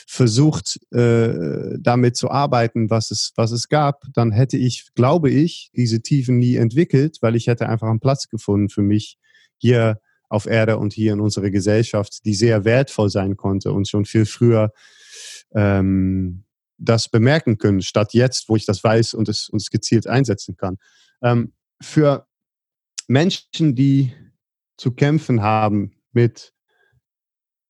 [0.07, 5.71] versucht, äh, damit zu arbeiten, was es, was es gab, dann hätte ich, glaube ich,
[5.75, 9.19] diese Tiefen nie entwickelt, weil ich hätte einfach einen Platz gefunden für mich
[9.57, 9.99] hier
[10.29, 14.27] auf Erde und hier in unserer Gesellschaft, die sehr wertvoll sein konnte und schon viel
[14.27, 14.73] früher
[15.55, 16.45] ähm,
[16.79, 20.57] das bemerken können, statt jetzt, wo ich das weiß und es, und es gezielt einsetzen
[20.57, 20.77] kann.
[21.23, 22.27] Ähm, für
[23.09, 24.13] Menschen, die
[24.77, 26.53] zu kämpfen haben mit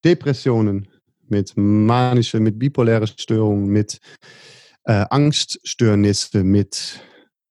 [0.05, 0.89] Depressionen,
[1.29, 3.99] mit manische, mit bipolare Störungen, mit
[4.85, 7.01] äh, Angststörnisse, mit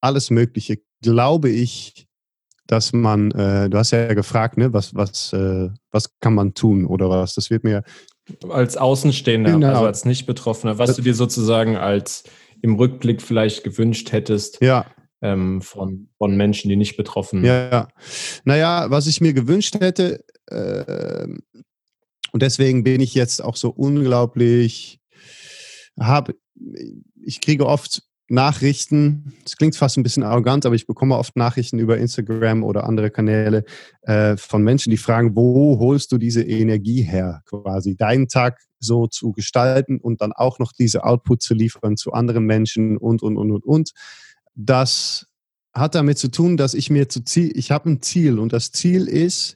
[0.02, 2.08] alles Mögliche, glaube ich,
[2.68, 6.86] dass man, äh, du hast ja gefragt, ne, was, was, äh, was kann man tun
[6.86, 7.36] oder was?
[7.36, 7.84] Das wird mir.
[8.50, 9.68] Als Außenstehender, genau.
[9.68, 12.24] also als Nicht-Betroffener, was das, du dir sozusagen als
[12.62, 14.62] im Rückblick vielleicht gewünscht hättest.
[14.62, 14.86] Ja.
[15.22, 17.48] Ähm, von, von Menschen, die nicht betroffen sind.
[17.48, 17.88] Ja, ja.
[18.44, 21.28] Naja, was ich mir gewünscht hätte, äh,
[22.32, 25.00] und deswegen bin ich jetzt auch so unglaublich,
[25.98, 26.36] habe,
[27.24, 31.78] ich kriege oft Nachrichten, es klingt fast ein bisschen arrogant, aber ich bekomme oft Nachrichten
[31.78, 33.64] über Instagram oder andere Kanäle
[34.02, 39.08] äh, von Menschen, die fragen, wo holst du diese Energie her, quasi deinen Tag so
[39.08, 43.38] zu gestalten und dann auch noch diese Output zu liefern zu anderen Menschen und, und,
[43.38, 43.92] und, und, und.
[44.56, 45.28] Das
[45.74, 48.72] hat damit zu tun, dass ich mir zu Ziel, ich habe ein Ziel und das
[48.72, 49.56] Ziel ist,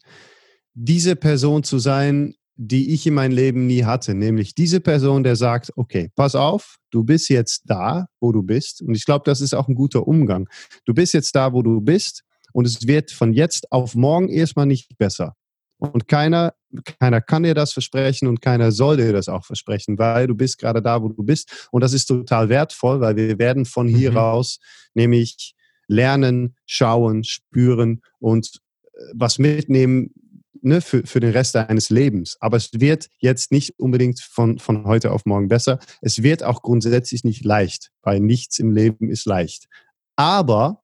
[0.74, 5.38] diese Person zu sein, die ich in meinem Leben nie hatte, nämlich diese Person, der
[5.38, 8.82] sagt, okay, pass auf, du bist jetzt da, wo du bist.
[8.82, 10.50] Und ich glaube, das ist auch ein guter Umgang.
[10.86, 14.66] Du bist jetzt da, wo du bist und es wird von jetzt auf morgen erstmal
[14.66, 15.36] nicht besser.
[15.80, 16.54] Und keiner,
[17.00, 20.60] keiner kann dir das versprechen und keiner soll dir das auch versprechen, weil du bist
[20.60, 21.70] gerade da, wo du bist.
[21.72, 24.18] Und das ist total wertvoll, weil wir werden von hier mhm.
[24.18, 24.60] raus
[24.94, 25.56] nämlich
[25.88, 28.60] lernen, schauen, spüren und
[28.94, 30.14] äh, was mitnehmen,
[30.62, 32.38] ne, für, für den Rest deines Lebens.
[32.42, 35.80] Aber es wird jetzt nicht unbedingt von, von heute auf morgen besser.
[36.02, 39.68] Es wird auch grundsätzlich nicht leicht, weil nichts im Leben ist leicht.
[40.18, 40.84] Aber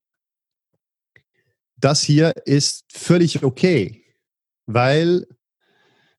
[1.77, 4.04] das hier ist völlig okay,
[4.65, 5.25] weil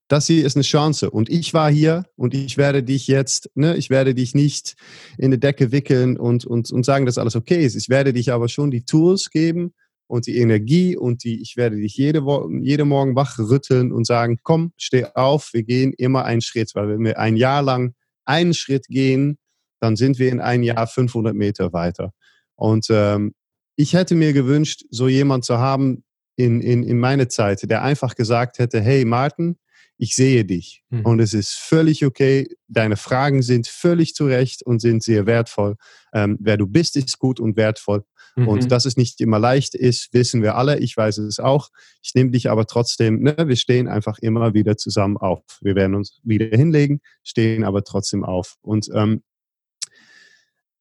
[0.09, 1.11] das hier ist eine Chance.
[1.11, 4.77] Und ich war hier und ich werde dich jetzt, ne, ich werde dich nicht
[5.19, 7.75] in die Decke wickeln und, und, und sagen, dass alles okay ist.
[7.75, 9.73] Ich werde dich aber schon die Tools geben,
[10.09, 12.23] und die Energie und die, ich werde dich jede,
[12.61, 16.89] jede Morgen wach rütteln und sagen, komm, steh auf, wir gehen immer einen Schritt, weil
[16.89, 17.95] wenn wir ein Jahr lang
[18.25, 19.39] einen Schritt gehen,
[19.81, 22.13] dann sind wir in ein Jahr 500 Meter weiter.
[22.55, 23.35] Und ähm,
[23.77, 26.03] ich hätte mir gewünscht, so jemand zu haben
[26.37, 29.57] in, in, in meine Zeit, der einfach gesagt hätte, hey Martin,
[29.99, 31.07] ich sehe dich mhm.
[31.07, 32.49] und es ist völlig okay.
[32.69, 35.77] Deine Fragen sind völlig zu Recht und sind sehr wertvoll.
[36.13, 38.05] Ähm, wer du bist, ist gut und wertvoll.
[38.37, 38.49] Mhm.
[38.49, 40.79] Und dass es nicht immer leicht ist, wissen wir alle.
[40.79, 41.71] Ich weiß es auch.
[42.03, 45.43] Ich nehme dich aber trotzdem, ne, wir stehen einfach immer wieder zusammen auf.
[45.63, 48.57] Wir werden uns wieder hinlegen, stehen aber trotzdem auf.
[48.61, 49.23] Und ähm,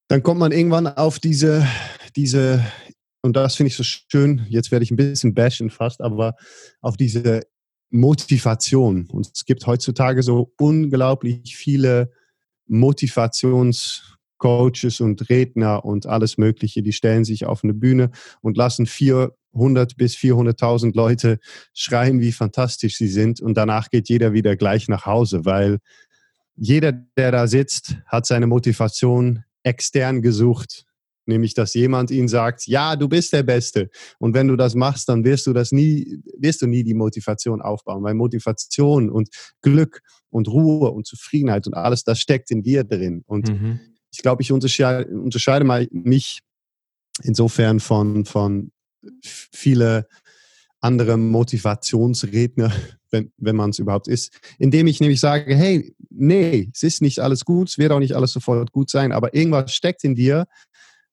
[0.09, 1.65] dann kommt man irgendwann auf diese,
[2.15, 2.63] diese,
[3.25, 6.35] und das finde ich so schön, jetzt werde ich ein bisschen bashen fast, aber
[6.79, 7.41] auf diese
[7.89, 9.07] Motivation.
[9.09, 12.11] Und es gibt heutzutage so unglaublich viele
[12.67, 18.11] Motivationscoaches und Redner und alles Mögliche, die stellen sich auf eine Bühne
[18.41, 21.39] und lassen 400 bis 400.000 Leute
[21.73, 23.41] schreien, wie fantastisch sie sind.
[23.41, 25.79] Und danach geht jeder wieder gleich nach Hause, weil
[26.55, 30.85] jeder, der da sitzt, hat seine Motivation extern gesucht
[31.27, 33.89] nämlich dass jemand ihnen sagt, ja, du bist der Beste.
[34.19, 37.61] Und wenn du das machst, dann wirst du das nie, wirst du nie die Motivation
[37.61, 39.29] aufbauen, weil Motivation und
[39.61, 43.23] Glück und Ruhe und Zufriedenheit und alles, das steckt in dir drin.
[43.25, 43.79] Und mhm.
[44.11, 46.41] ich glaube, ich unterscheide, unterscheide mal mich
[47.23, 48.71] insofern von, von
[49.21, 50.07] viele
[50.81, 52.71] andere Motivationsredner,
[53.11, 57.19] wenn, wenn man es überhaupt ist, indem ich nämlich sage, hey, nee, es ist nicht
[57.19, 60.45] alles gut, es wird auch nicht alles sofort gut sein, aber irgendwas steckt in dir,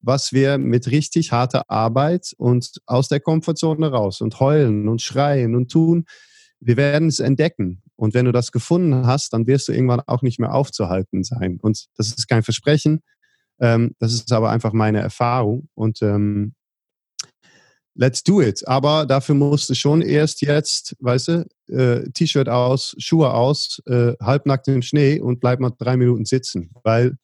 [0.03, 5.55] was wir mit richtig harter Arbeit und aus der Komfortzone raus und heulen und schreien
[5.55, 6.05] und tun,
[6.61, 7.82] wir werden es entdecken.
[7.96, 11.59] Und wenn du das gefunden hast, dann wirst du irgendwann auch nicht mehr aufzuhalten sein.
[11.62, 13.00] Und das ist kein Versprechen,
[13.61, 15.68] ähm, das ist aber einfach meine Erfahrung.
[15.74, 16.55] Und ähm,
[17.94, 18.66] let's do it.
[18.66, 24.14] Aber dafür musst du schon erst jetzt, weißt du, äh, T-Shirt aus, Schuhe aus, äh,
[24.20, 26.70] halbnackt im Schnee und bleib mal drei Minuten sitzen.
[26.82, 27.16] Weil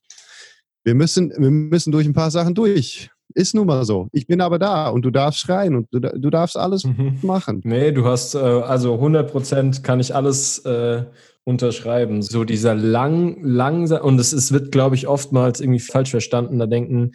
[0.89, 3.11] wir müssen, wir müssen durch ein paar Sachen durch.
[3.34, 4.09] Ist nun mal so.
[4.12, 7.18] Ich bin aber da und du darfst schreien und du, du darfst alles mhm.
[7.20, 7.61] machen.
[7.62, 11.05] Nee, du hast, äh, also 100 Prozent kann ich alles äh,
[11.45, 12.22] unterschreiben.
[12.22, 16.59] So dieser lang, langsam, und es, es wird, glaube ich, oftmals irgendwie falsch verstanden.
[16.59, 17.12] Da denken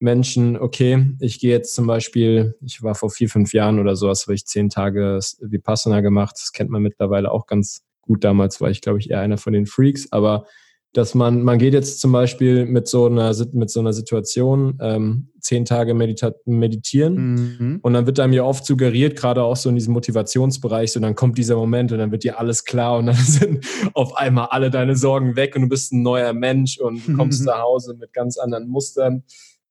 [0.00, 4.22] Menschen, okay, ich gehe jetzt zum Beispiel, ich war vor vier, fünf Jahren oder sowas,
[4.22, 6.36] habe ich zehn Tage Vipassana gemacht.
[6.36, 8.24] Das kennt man mittlerweile auch ganz gut.
[8.24, 10.46] Damals war ich, glaube ich, eher einer von den Freaks, aber
[10.94, 15.32] dass man, man geht jetzt zum Beispiel mit so einer, mit so einer Situation ähm,
[15.40, 17.16] zehn Tage medita meditieren
[17.58, 17.78] mhm.
[17.82, 21.16] und dann wird einem ja oft suggeriert, gerade auch so in diesem Motivationsbereich, so dann
[21.16, 24.70] kommt dieser Moment und dann wird dir alles klar und dann sind auf einmal alle
[24.70, 27.46] deine Sorgen weg und du bist ein neuer Mensch und kommst mhm.
[27.46, 29.24] nach Hause mit ganz anderen Mustern.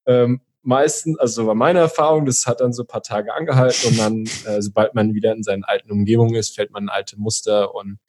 [0.06, 3.92] Ähm, meistens, also so war meine Erfahrung, das hat dann so ein paar Tage angehalten
[3.92, 7.18] und dann, äh, sobald man wieder in seinen alten Umgebungen ist, fällt man in alte
[7.18, 8.00] Muster und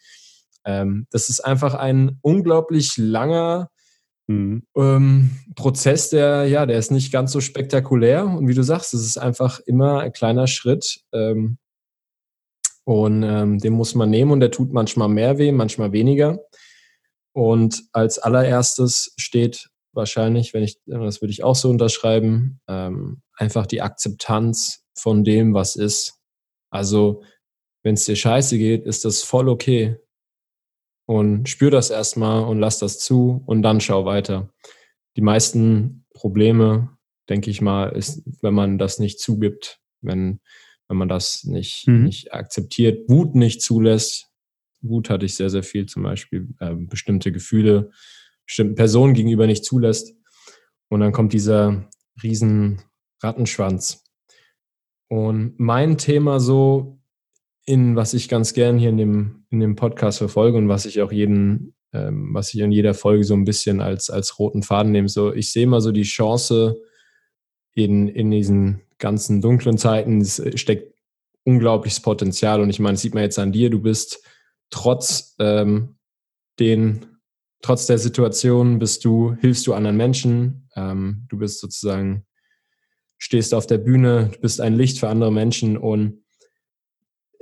[0.64, 3.70] ähm, das ist einfach ein unglaublich langer
[4.26, 4.66] mhm.
[4.76, 8.26] ähm, Prozess, der, ja, der ist nicht ganz so spektakulär.
[8.26, 11.00] Und wie du sagst, es ist einfach immer ein kleiner Schritt.
[11.12, 11.58] Ähm,
[12.84, 16.40] und ähm, den muss man nehmen und der tut manchmal mehr weh, manchmal weniger.
[17.32, 23.66] Und als allererstes steht wahrscheinlich, wenn ich, das würde ich auch so unterschreiben, ähm, einfach
[23.66, 26.20] die Akzeptanz von dem, was ist.
[26.70, 27.22] Also,
[27.82, 29.98] wenn es dir scheiße geht, ist das voll okay
[31.06, 34.50] und spür das erstmal und lass das zu und dann schau weiter.
[35.16, 36.96] Die meisten Probleme,
[37.28, 40.40] denke ich mal, ist, wenn man das nicht zugibt, wenn,
[40.88, 42.04] wenn man das nicht, mhm.
[42.04, 44.30] nicht akzeptiert, Wut nicht zulässt.
[44.80, 47.90] Wut hatte ich sehr, sehr viel, zum Beispiel äh, bestimmte Gefühle,
[48.46, 50.14] bestimmten Personen gegenüber nicht zulässt.
[50.88, 51.88] Und dann kommt dieser
[52.22, 52.82] riesen
[53.22, 54.04] Rattenschwanz.
[55.08, 57.00] Und mein Thema so
[57.64, 61.00] in was ich ganz gern hier in dem, in dem Podcast verfolge und was ich
[61.00, 64.92] auch jeden, ähm, was ich in jeder Folge so ein bisschen als, als roten Faden
[64.92, 65.08] nehme.
[65.08, 66.76] So, ich sehe mal so die Chance
[67.72, 70.94] in, in diesen ganzen dunklen Zeiten, es steckt
[71.44, 72.60] unglaubliches Potenzial.
[72.60, 74.22] Und ich meine, das sieht man jetzt an dir, du bist
[74.70, 75.96] trotz ähm,
[76.58, 77.06] den,
[77.62, 82.26] trotz der Situation bist du, hilfst du anderen Menschen, ähm, du bist sozusagen,
[83.18, 86.23] stehst auf der Bühne, du bist ein Licht für andere Menschen und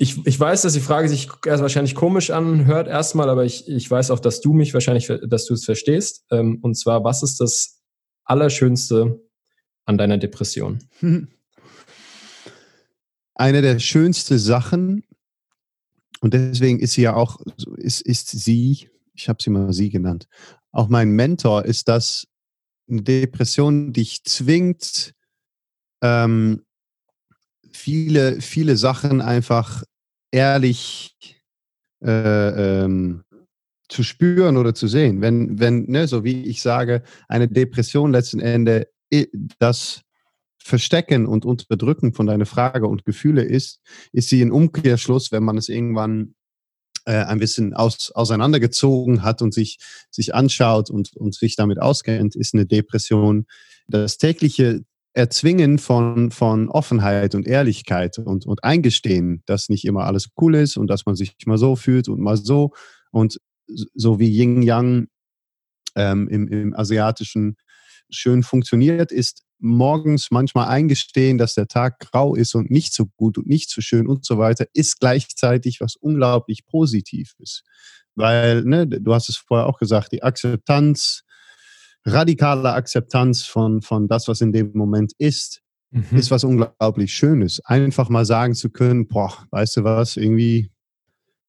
[0.03, 3.89] ich, ich weiß, dass die Frage sich erst wahrscheinlich komisch anhört erstmal, aber ich, ich
[3.89, 6.25] weiß auch, dass du mich wahrscheinlich, dass du es verstehst.
[6.33, 7.81] Ähm, und zwar, was ist das
[8.25, 9.23] Allerschönste
[9.85, 10.81] an deiner Depression?
[13.37, 15.05] Eine der schönsten Sachen,
[16.21, 17.41] und deswegen ist sie ja auch,
[17.77, 20.27] ist, ist sie, ich habe sie mal sie genannt,
[20.73, 22.27] auch mein Mentor, ist, dass
[22.89, 25.15] eine Depression dich zwingt,
[26.03, 26.65] ähm,
[27.73, 29.85] viele, viele Sachen einfach
[30.33, 31.17] ehrlich
[32.03, 33.23] äh, ähm,
[33.89, 35.21] zu spüren oder zu sehen.
[35.21, 38.87] Wenn, wenn ne, so wie ich sage, eine Depression letzten Endes
[39.59, 40.03] das
[40.59, 43.81] Verstecken und Unterdrücken von deiner Frage und Gefühle ist,
[44.13, 46.35] ist sie ein Umkehrschluss, wenn man es irgendwann
[47.05, 49.79] äh, ein bisschen aus, auseinandergezogen hat und sich,
[50.11, 53.47] sich anschaut und, und sich damit auskennt, ist eine Depression
[53.89, 54.85] das tägliche
[55.15, 60.77] Erzwingen von, von Offenheit und Ehrlichkeit und, und Eingestehen, dass nicht immer alles cool ist
[60.77, 62.73] und dass man sich mal so fühlt und mal so.
[63.11, 65.09] Und so wie Yin Yang
[65.97, 67.57] ähm, im, im Asiatischen
[68.11, 73.39] schön funktioniert, ist morgens manchmal eingestehen, dass der Tag grau ist und nicht so gut
[73.39, 77.63] und nicht so schön und so weiter, ist gleichzeitig was unglaublich Positives.
[78.15, 81.23] Weil, ne, du hast es vorher auch gesagt, die Akzeptanz,
[82.05, 86.07] radikale Akzeptanz von, von das, was in dem Moment ist, mhm.
[86.13, 87.61] ist was unglaublich Schönes.
[87.65, 90.71] Einfach mal sagen zu können, boah, weißt du was, irgendwie,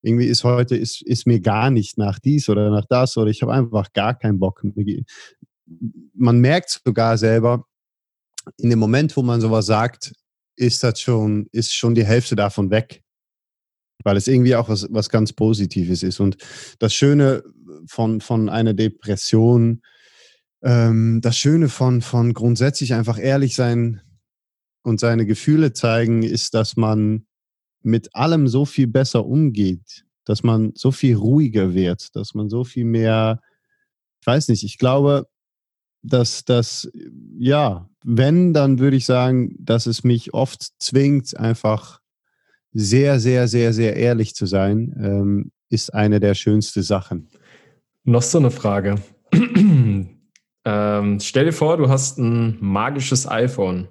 [0.02, 3.42] irgendwie ist heute, ist, ist mir gar nicht nach dies oder nach das oder ich
[3.42, 4.64] habe einfach gar keinen Bock.
[6.14, 7.66] Man merkt sogar selber,
[8.58, 10.14] in dem Moment, wo man sowas sagt,
[10.56, 13.02] ist das schon, ist schon die Hälfte davon weg.
[14.04, 16.20] Weil es irgendwie auch was, was ganz Positives ist.
[16.20, 16.36] Und
[16.80, 17.44] das Schöne
[17.88, 19.82] von, von einer Depression
[20.64, 24.02] ähm, das Schöne von, von grundsätzlich einfach ehrlich sein
[24.84, 27.26] und seine Gefühle zeigen, ist, dass man
[27.82, 32.64] mit allem so viel besser umgeht, dass man so viel ruhiger wird, dass man so
[32.64, 33.42] viel mehr,
[34.22, 35.28] ich weiß nicht, ich glaube,
[36.02, 36.90] dass das,
[37.38, 42.00] ja, wenn, dann würde ich sagen, dass es mich oft zwingt, einfach
[42.74, 47.30] sehr, sehr, sehr, sehr ehrlich zu sein, ähm, ist eine der schönsten Sachen.
[48.04, 48.96] Noch so eine Frage.
[50.66, 53.90] Ähm, stell dir vor, du hast ein magisches iPhone.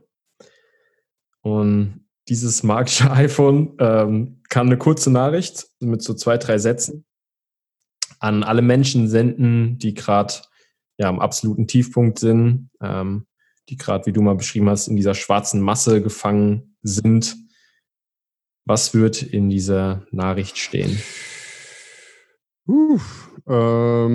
[1.42, 7.04] Und dieses magische iPhone ähm, kann eine kurze Nachricht mit so zwei, drei Sätzen
[8.20, 10.34] an alle Menschen senden, die gerade
[10.96, 13.26] ja, am absoluten Tiefpunkt sind, ähm,
[13.68, 17.36] die gerade, wie du mal beschrieben hast, in dieser schwarzen Masse gefangen sind.
[18.64, 21.02] Was wird in dieser Nachricht stehen?
[22.68, 22.98] Uh,
[23.48, 24.12] ähm,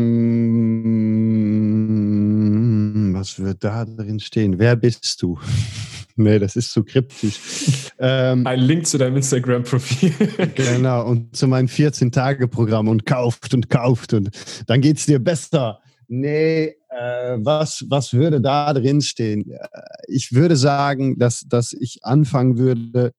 [3.14, 4.58] was wird da drin stehen?
[4.58, 5.38] Wer bist du?
[6.16, 7.91] nee, das ist zu kryptisch.
[8.00, 10.14] Ähm, Ein Link zu deinem Instagram-Profil.
[10.56, 14.30] genau, und zu meinem 14-Tage-Programm und kauft und kauft und
[14.66, 15.82] dann geht es dir besser.
[16.08, 19.52] Nee, äh, was, was würde da drin stehen?
[19.52, 19.68] Äh,
[20.08, 23.12] ich würde sagen, dass, dass ich anfangen würde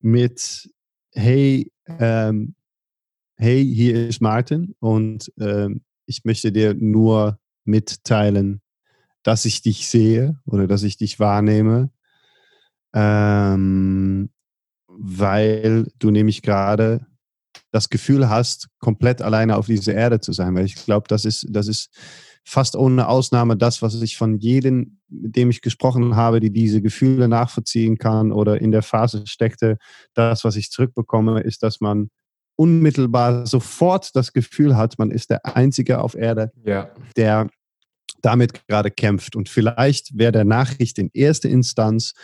[0.00, 0.70] mit,
[1.10, 2.54] hey, ähm,
[3.38, 8.62] hey, hier ist Martin und ähm, ich möchte dir nur mitteilen,
[9.22, 11.90] dass ich dich sehe oder dass ich dich wahrnehme,
[12.94, 14.30] ähm,
[14.88, 17.06] weil du nämlich gerade
[17.72, 20.54] das Gefühl hast, komplett alleine auf dieser Erde zu sein.
[20.54, 21.90] Weil ich glaube, das ist, das ist
[22.44, 26.80] fast ohne Ausnahme das, was ich von jedem, mit dem ich gesprochen habe, die diese
[26.80, 29.78] Gefühle nachvollziehen kann oder in der Phase steckte,
[30.14, 32.08] das, was ich zurückbekomme, ist, dass man
[32.56, 36.90] unmittelbar sofort das Gefühl hat, man ist der Einzige auf Erde, ja.
[37.16, 37.48] der
[38.22, 39.36] damit gerade kämpft.
[39.36, 42.14] Und vielleicht wäre der Nachricht in erster Instanz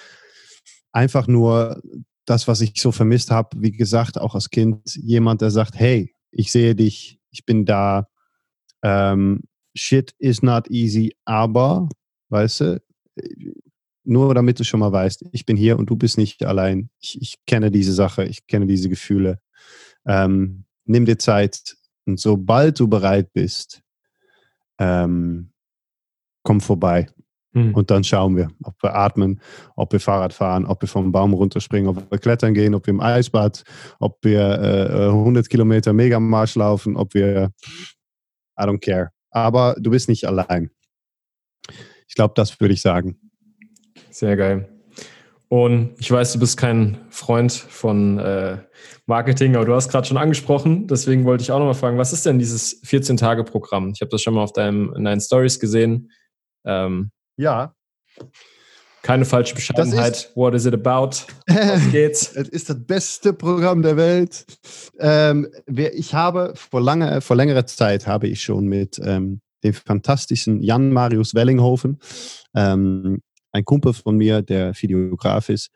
[0.91, 1.81] einfach nur
[2.25, 6.15] das, was ich so vermisst habe, wie gesagt, auch als Kind, jemand, der sagt, hey,
[6.31, 8.09] ich sehe dich, ich bin da,
[8.83, 9.43] ähm,
[9.75, 11.89] shit is not easy, aber,
[12.29, 12.83] weißt du,
[14.05, 16.91] nur damit du schon mal weißt, ich bin hier und du bist nicht allein.
[16.99, 19.41] Ich, ich kenne diese Sache, ich kenne diese Gefühle.
[20.07, 21.77] Ähm, nimm dir Zeit
[22.07, 23.83] und sobald du bereit bist,
[24.79, 25.53] ähm,
[26.43, 27.09] komm vorbei.
[27.53, 27.75] Mhm.
[27.75, 29.41] Und dann schauen wir, ob wir atmen,
[29.77, 32.93] ob wir Fahrrad fahren, ob wir vom Baum runterspringen, ob wir klettern gehen, ob wir
[32.93, 33.63] im Eisbad,
[33.99, 37.53] ob wir äh, 100 Kilometer Megamarsch laufen, ob wir,
[38.59, 39.11] I don't care.
[39.31, 40.71] Aber du bist nicht allein.
[42.09, 43.19] Ich glaube, das würde ich sagen.
[44.11, 44.72] Sehr geil.
[45.53, 48.57] Und ich weiß, du bist kein Freund von äh,
[49.05, 50.87] Marketing, aber du hast gerade schon angesprochen.
[50.87, 53.91] Deswegen wollte ich auch nochmal fragen, was ist denn dieses 14-Tage-Programm?
[53.95, 56.11] Ich habe das schon mal auf deinem, in deinen Stories gesehen.
[56.65, 57.75] Ähm, ja.
[59.03, 60.17] Keine falsche Bescheidenheit.
[60.17, 61.17] Ist, What is it about?
[61.47, 62.35] Was geht's?
[62.35, 64.47] es ist das beste Programm der Welt.
[65.01, 70.63] Ähm, ich habe vor, lange, vor längerer Zeit habe ich schon mit ähm, dem fantastischen
[70.63, 72.01] Jan Marius Wellinghofen,
[72.57, 73.21] ähm,
[73.53, 75.71] ein Kumpel von mir, der Videograf ist,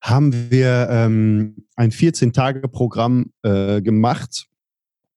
[0.00, 4.46] haben wir ähm, ein 14-Tage-Programm äh, gemacht,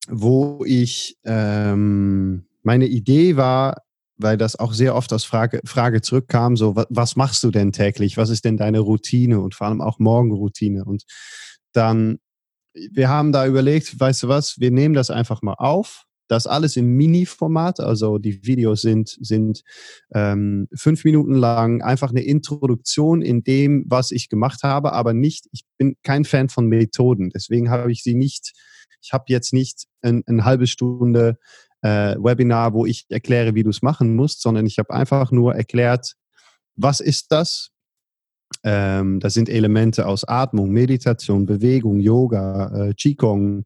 [0.08, 3.84] wo ich ähm, meine Idee war,
[4.16, 7.74] weil das auch sehr oft als Frage, Frage zurückkam, so, was, was, machst du denn
[7.74, 8.18] täglich?
[8.18, 10.86] Was ist denn deine Routine und vor allem auch Morgenroutine?
[10.86, 11.04] Und
[11.74, 12.20] dann,
[12.74, 16.07] wir haben da überlegt, weißt du was, wir nehmen das einfach mal auf.
[16.28, 19.64] Das alles im Mini-Format, also die Videos sind, sind
[20.14, 25.48] ähm, fünf Minuten lang, einfach eine Introduktion in dem, was ich gemacht habe, aber nicht,
[25.52, 28.54] ich bin kein Fan von Methoden, deswegen habe ich sie nicht,
[29.02, 31.38] ich habe jetzt nicht ein, eine halbe Stunde
[31.82, 35.56] äh, Webinar, wo ich erkläre, wie du es machen musst, sondern ich habe einfach nur
[35.56, 36.14] erklärt,
[36.76, 37.72] was ist das?
[38.64, 43.64] Ähm, das sind Elemente aus Atmung, Meditation, Bewegung, Yoga, äh, Qigong,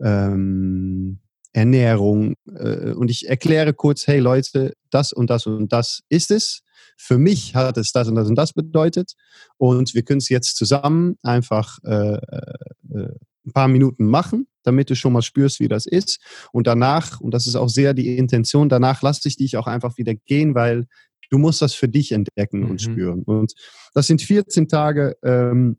[0.00, 1.20] ähm,
[1.52, 2.34] Ernährung.
[2.54, 6.62] Äh, und ich erkläre kurz, hey Leute, das und das und das ist es.
[6.96, 9.12] Für mich hat es das und das und das bedeutet.
[9.56, 13.14] Und wir können es jetzt zusammen einfach äh, äh,
[13.46, 16.20] ein paar Minuten machen, damit du schon mal spürst, wie das ist.
[16.52, 19.96] Und danach, und das ist auch sehr die Intention, danach lasse ich dich auch einfach
[19.96, 20.86] wieder gehen, weil
[21.30, 22.70] du musst das für dich entdecken mhm.
[22.70, 23.22] und spüren.
[23.22, 23.54] Und
[23.94, 25.16] das sind 14 Tage.
[25.22, 25.78] Ähm,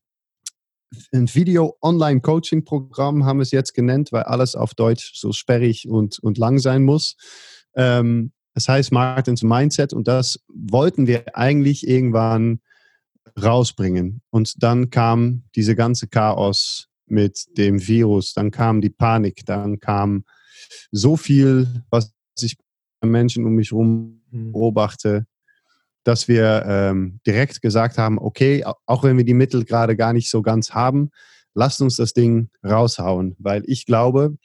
[1.13, 6.37] ein Video-Online-Coaching-Programm haben wir es jetzt genannt, weil alles auf Deutsch so sperrig und, und
[6.37, 7.15] lang sein muss.
[7.75, 12.59] Ähm, das heißt Martins Mindset und das wollten wir eigentlich irgendwann
[13.41, 14.21] rausbringen.
[14.31, 20.25] Und dann kam diese ganze Chaos mit dem Virus, dann kam die Panik, dann kam
[20.91, 22.57] so viel, was ich
[22.99, 24.51] bei Menschen um mich herum mhm.
[24.51, 25.25] beobachte,
[26.09, 30.31] dass wir ähm, direkt gesagt haben, okay, auch wenn wir die Mittel gerade gar nicht
[30.31, 31.11] so ganz haben,
[31.53, 34.35] lasst uns das Ding raushauen, weil ich glaube,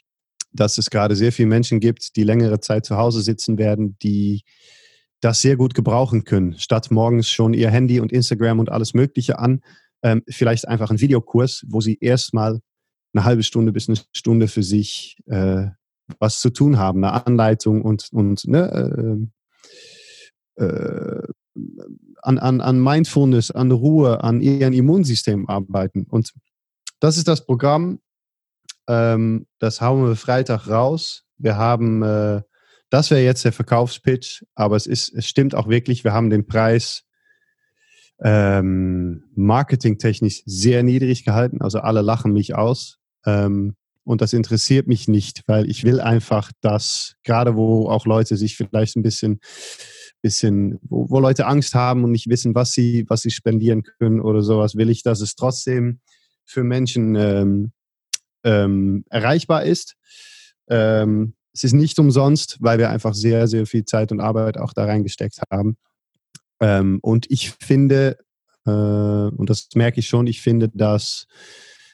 [0.53, 4.43] dass es gerade sehr viele Menschen gibt, die längere Zeit zu Hause sitzen werden, die
[5.23, 9.39] das sehr gut gebrauchen können, statt morgens schon ihr Handy und Instagram und alles Mögliche
[9.39, 9.63] an,
[10.03, 12.61] ähm, vielleicht einfach einen Videokurs, wo sie erstmal
[13.15, 15.69] eine halbe Stunde bis eine Stunde für sich äh,
[16.19, 19.27] was zu tun haben, eine Anleitung und, und ne,
[20.59, 21.23] äh, äh,
[22.23, 26.07] an, an, an Mindfulness, an Ruhe, an ihrem Immunsystem arbeiten.
[26.09, 26.33] Und
[27.01, 28.01] das ist das Programm.
[28.89, 31.25] Ähm, das hauen wir Freitag raus.
[31.39, 32.43] Wir haben, äh,
[32.91, 36.47] das wäre jetzt der Verkaufspitch, aber es ist, es stimmt auch wirklich, wir haben den
[36.47, 37.05] Preis
[38.23, 41.61] ähm, marketingtechnisch sehr niedrig gehalten.
[41.61, 42.99] Also alle lachen mich aus.
[43.27, 43.75] Ähm,
[44.05, 48.57] und das interessiert mich nicht, weil ich will einfach, dass gerade wo auch Leute sich
[48.57, 49.41] vielleicht ein bisschen,
[50.25, 54.21] bisschen, wo, wo Leute Angst haben und nicht wissen, was sie, was sie spendieren können
[54.21, 56.01] oder sowas, will ich, dass es trotzdem
[56.47, 57.73] für Menschen ähm,
[58.43, 59.97] ähm, erreichbar ist.
[60.69, 64.73] Ähm, es ist nicht umsonst, weil wir einfach sehr, sehr viel Zeit und Arbeit auch
[64.73, 65.77] da reingesteckt haben.
[66.59, 68.17] Ähm, und ich finde,
[68.67, 71.27] äh, und das merke ich schon, ich finde das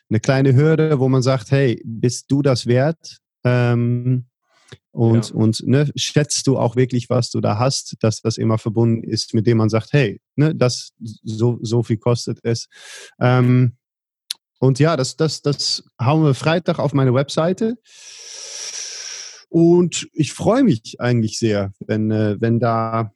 [0.08, 3.18] eine kleine Hürde, wo man sagt, hey, bist du das wert?
[3.44, 4.26] Ähm,
[4.92, 5.34] und, ja.
[5.34, 9.34] und ne, schätzt du auch wirklich, was du da hast, dass das immer verbunden ist,
[9.34, 12.68] mit dem man sagt, hey, ne, das so, so viel kostet es.
[13.20, 13.76] Ähm,
[14.58, 17.76] und ja, das, das, das hauen wir Freitag auf meine Webseite.
[19.48, 23.12] Und ich freue mich eigentlich sehr, wenn, äh, wenn da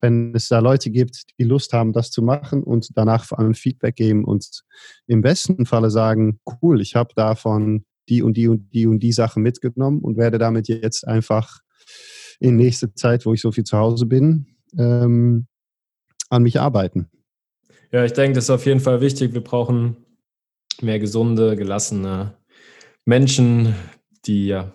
[0.00, 3.54] wenn es da Leute gibt, die Lust haben, das zu machen und danach vor allem
[3.54, 4.62] Feedback geben und
[5.06, 9.12] im besten Falle sagen, cool, ich habe davon die und die und die und die
[9.12, 11.60] Sachen mitgenommen und werde damit jetzt einfach
[12.40, 14.46] in nächster Zeit, wo ich so viel zu Hause bin,
[14.78, 15.46] ähm,
[16.28, 17.08] an mich arbeiten.
[17.92, 19.32] Ja, ich denke, das ist auf jeden Fall wichtig.
[19.32, 19.96] Wir brauchen
[20.82, 22.36] mehr gesunde, gelassene
[23.04, 23.74] Menschen,
[24.26, 24.74] die ja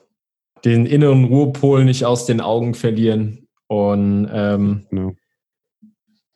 [0.64, 3.48] den inneren Ruhepol nicht aus den Augen verlieren.
[3.68, 5.14] Und ähm, genau.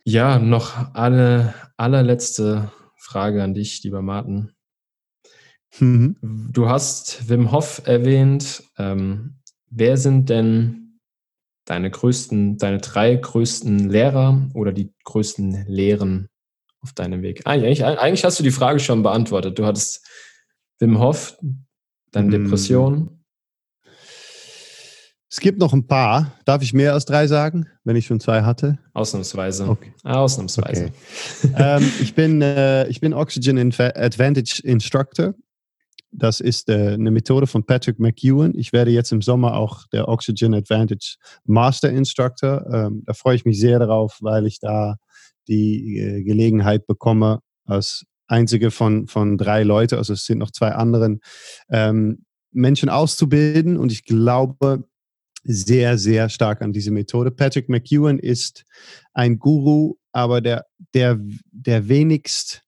[0.03, 4.51] ja, noch eine allerletzte Frage an dich, lieber Martin.
[5.79, 6.15] Mhm.
[6.51, 8.63] Du hast Wim Hof erwähnt.
[8.77, 9.35] Ähm,
[9.69, 10.99] wer sind denn
[11.65, 16.29] deine größten, deine drei größten Lehrer oder die größten Lehren
[16.81, 17.41] auf deinem Weg?
[17.45, 19.57] Eigentlich, eigentlich hast du die Frage schon beantwortet.
[19.59, 20.05] Du hattest
[20.79, 21.37] Wim Hof,
[22.11, 22.43] deine mhm.
[22.43, 23.11] Depression.
[25.29, 26.31] Es gibt noch ein paar.
[26.45, 28.77] Darf ich mehr als drei sagen, wenn ich schon zwei hatte?
[28.93, 29.67] Ausnahmsweise.
[29.67, 29.91] Okay.
[30.03, 30.91] Ausnahmsweise.
[31.43, 31.53] Okay.
[31.57, 35.33] ähm, ich, bin, äh, ich bin Oxygen Advantage Instructor
[36.17, 38.57] das ist äh, eine Methode von Patrick McEwen.
[38.57, 42.65] Ich werde jetzt im Sommer auch der Oxygen Advantage Master Instructor.
[42.71, 44.95] Ähm, da freue ich mich sehr darauf, weil ich da
[45.47, 50.71] die äh, Gelegenheit bekomme, als einzige von, von drei Leute, also es sind noch zwei
[50.71, 51.19] anderen,
[51.69, 53.77] ähm, Menschen auszubilden.
[53.77, 54.85] Und ich glaube
[55.43, 57.29] sehr, sehr stark an diese Methode.
[57.29, 58.65] Patrick McEwen ist
[59.13, 61.19] ein Guru, aber der, der,
[61.51, 62.64] der wenigst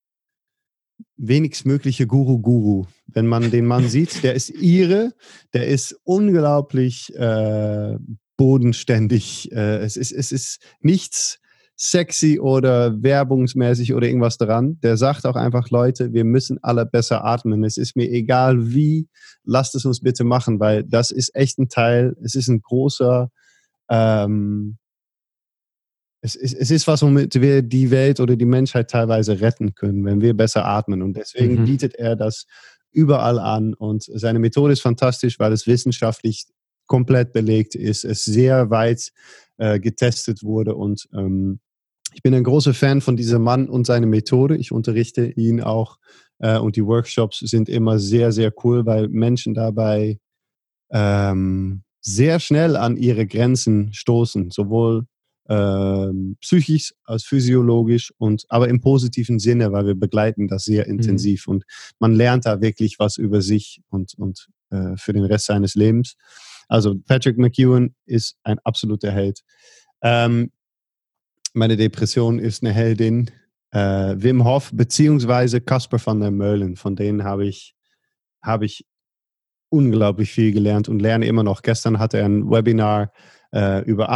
[1.17, 2.85] wenigstmögliche Guru-Guru.
[3.07, 5.13] Wenn man den Mann sieht, der ist ihre,
[5.53, 7.97] der ist unglaublich äh,
[8.37, 9.51] bodenständig.
[9.51, 11.39] Äh, es, ist, es ist nichts
[11.75, 14.79] sexy oder werbungsmäßig oder irgendwas daran.
[14.81, 17.63] Der sagt auch einfach, Leute, wir müssen alle besser atmen.
[17.63, 19.07] Es ist mir egal wie,
[19.43, 23.29] lasst es uns bitte machen, weil das ist echt ein Teil, es ist ein großer
[23.89, 24.77] ähm,
[26.27, 30.03] es, es, es ist was, womit wir die Welt oder die Menschheit teilweise retten können,
[30.05, 31.01] wenn wir besser atmen.
[31.01, 31.65] Und deswegen mhm.
[31.65, 32.45] bietet er das
[32.91, 33.73] überall an.
[33.73, 36.45] Und seine Methode ist fantastisch, weil es wissenschaftlich
[36.85, 39.11] komplett belegt ist, es sehr weit
[39.57, 40.75] äh, getestet wurde.
[40.75, 41.59] Und ähm,
[42.13, 44.57] ich bin ein großer Fan von diesem Mann und seiner Methode.
[44.57, 45.97] Ich unterrichte ihn auch.
[46.39, 50.19] Äh, und die Workshops sind immer sehr, sehr cool, weil Menschen dabei
[50.91, 55.05] ähm, sehr schnell an ihre Grenzen stoßen, sowohl
[55.49, 60.93] ähm, psychisch als physiologisch und aber im positiven Sinne, weil wir begleiten das sehr mhm.
[60.93, 61.53] intensiv mhm.
[61.53, 61.63] und
[61.99, 66.15] man lernt da wirklich was über sich und, und äh, für den Rest seines Lebens.
[66.67, 69.41] Also Patrick McEwen ist ein absoluter Held.
[70.01, 70.51] Ähm,
[71.53, 73.31] meine Depression ist eine Heldin.
[73.71, 77.75] Äh, Wim Hof beziehungsweise Casper van der Meulen, von denen habe ich,
[78.41, 78.85] habe ich
[79.69, 81.61] unglaublich viel gelernt und lerne immer noch.
[81.61, 83.11] Gestern hatte er ein Webinar
[83.53, 84.09] äh, über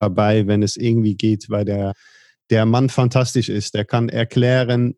[0.00, 1.92] dabei, wenn es irgendwie geht, weil der,
[2.50, 3.74] der Mann fantastisch ist.
[3.74, 4.94] Der kann erklären,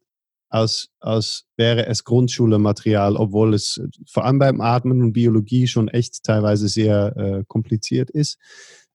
[0.48, 6.22] als, als wäre es Grundschulematerial, obwohl es vor allem beim Atmen und Biologie schon echt
[6.24, 8.38] teilweise sehr äh, kompliziert ist.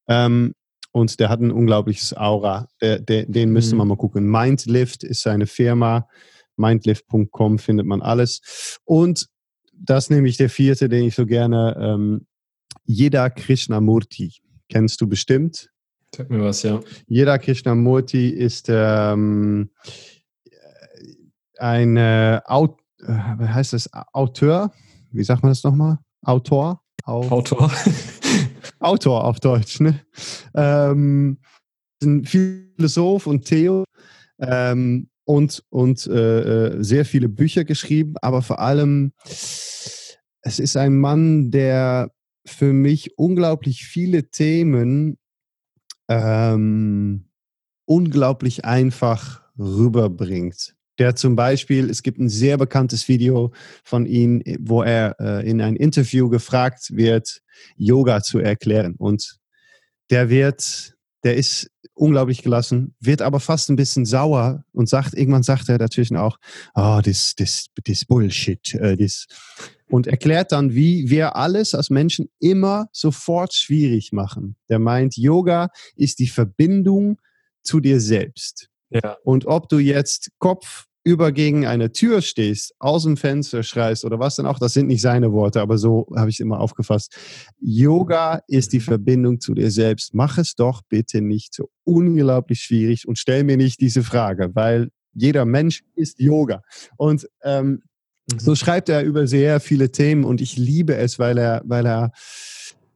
[0.07, 0.53] Ähm,
[0.91, 2.67] und der hat ein unglaubliches Aura.
[2.81, 3.79] Der, der, den müsste mhm.
[3.79, 4.29] man mal gucken.
[4.29, 6.07] Mindlift ist seine Firma.
[6.55, 8.79] Mindlift.com findet man alles.
[8.83, 9.27] Und
[9.73, 12.27] das nehme ich der vierte, den ich so gerne, ähm,
[12.85, 14.33] Jeda Krishnamurti.
[14.69, 15.69] Kennst du bestimmt.
[16.17, 16.79] Sag mir was, ja.
[17.05, 19.69] Jeder Krishnamurti ist ähm,
[21.59, 24.73] ein äh, Aut äh, heißt das Autor?
[25.11, 25.99] Wie sagt man das nochmal?
[26.23, 26.81] Autor?
[27.03, 27.71] Au Autor.
[28.79, 29.99] Autor auf Deutsch, ne?
[30.55, 31.37] Ähm,
[32.01, 33.83] ein Philosoph und Theo
[34.39, 40.97] ähm, und, und äh, äh, sehr viele Bücher geschrieben, aber vor allem, es ist ein
[40.97, 42.09] Mann, der
[42.43, 45.19] für mich unglaublich viele Themen
[46.07, 47.25] ähm,
[47.85, 50.75] unglaublich einfach rüberbringt.
[50.99, 53.51] Der zum Beispiel, es gibt ein sehr bekanntes Video
[53.83, 57.41] von ihm, wo er äh, in ein Interview gefragt wird,
[57.75, 58.95] Yoga zu erklären.
[58.97, 59.37] Und
[60.09, 65.43] der wird der ist unglaublich gelassen, wird aber fast ein bisschen sauer und sagt, irgendwann
[65.43, 66.37] sagt er dazwischen auch,
[66.75, 69.27] oh, das, das, das Bullshit, äh, das.
[69.89, 74.55] Und erklärt dann, wie wir alles als Menschen immer sofort schwierig machen.
[74.69, 77.19] Der meint, Yoga ist die Verbindung
[77.63, 78.69] zu dir selbst.
[78.89, 79.17] Ja.
[79.23, 84.19] Und ob du jetzt Kopf über gegen eine Tür stehst, aus dem Fenster schreist oder
[84.19, 87.15] was dann auch, das sind nicht seine Worte, aber so habe ich es immer aufgefasst.
[87.61, 90.13] Yoga ist die Verbindung zu dir selbst.
[90.13, 94.89] Mach es doch bitte nicht so unglaublich schwierig und stell mir nicht diese Frage, weil
[95.13, 96.61] jeder Mensch ist Yoga.
[96.97, 97.83] Und ähm,
[98.31, 98.39] mhm.
[98.39, 102.11] so schreibt er über sehr viele Themen und ich liebe es, weil er, weil er,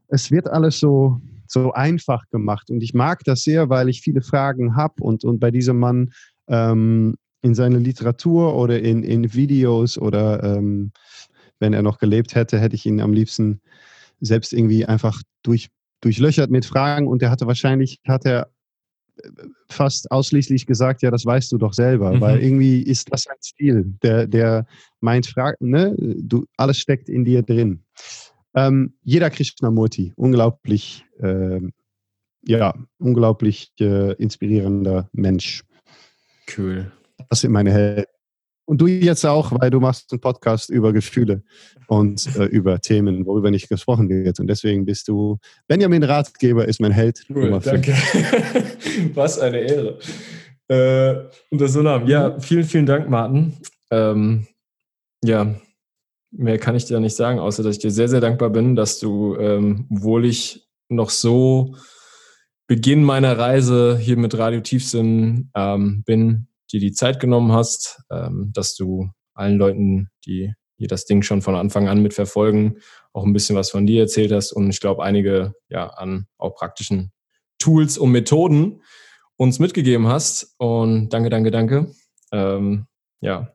[0.08, 4.22] es wird alles so, so einfach gemacht und ich mag das sehr, weil ich viele
[4.22, 6.12] Fragen habe und, und bei diesem Mann
[6.48, 10.92] ähm, in seiner Literatur oder in, in Videos oder ähm,
[11.60, 13.62] wenn er noch gelebt hätte, hätte ich ihn am liebsten
[14.20, 15.70] selbst irgendwie einfach durch,
[16.02, 18.50] durchlöchert mit Fragen und er hatte wahrscheinlich, hat er
[19.70, 22.22] fast ausschließlich gesagt, ja, das weißt du doch selber, mhm.
[22.22, 24.66] weil irgendwie ist das ein Stil, der, der
[25.00, 27.84] meint, frag, ne, du, alles steckt in dir drin.
[28.54, 31.62] Ähm, jeder Krishnamurti, unglaublich, äh,
[32.44, 35.64] ja, unglaublich äh, inspirierender Mensch.
[36.58, 36.92] Cool.
[37.30, 38.06] Das sind meine Helden.
[38.72, 41.44] Und du jetzt auch, weil du machst einen Podcast über Gefühle
[41.88, 44.40] und äh, über Themen, worüber nicht gesprochen wird.
[44.40, 47.22] Und deswegen bist du Benjamin Ratgeber, ist mein Held.
[47.30, 47.92] Cool, danke.
[49.14, 50.00] Was eine Ehre.
[50.70, 52.08] Äh, unter so Namen.
[52.08, 53.58] Ja, vielen, vielen Dank, Martin.
[53.92, 54.48] Ähm,
[55.22, 55.54] ja,
[56.32, 59.00] mehr kann ich dir nicht sagen, außer dass ich dir sehr, sehr dankbar bin, dass
[59.00, 61.76] du, ähm, obwohl ich noch so
[62.68, 68.52] Beginn meiner Reise hier mit Radio Tiefsinn ähm, bin, dir die Zeit genommen hast, ähm,
[68.54, 72.80] dass du allen Leuten, die hier das Ding schon von Anfang an mitverfolgen,
[73.14, 76.56] auch ein bisschen was von dir erzählt hast und ich glaube einige ja an auch
[76.56, 77.12] praktischen
[77.60, 78.82] Tools und Methoden
[79.38, 80.56] uns mitgegeben hast.
[80.58, 81.92] Und danke, danke, danke.
[82.32, 82.88] Ähm,
[83.22, 83.54] ja.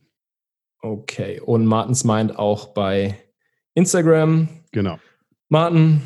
[0.84, 3.18] Okay, und Martins meint auch bei
[3.72, 4.48] Instagram.
[4.70, 4.98] Genau.
[5.48, 6.02] Martin,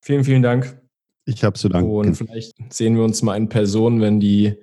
[0.00, 0.80] vielen, vielen Dank.
[1.26, 1.90] Ich habe zu danken.
[1.90, 4.54] Und vielleicht sehen wir uns mal in Person, wenn die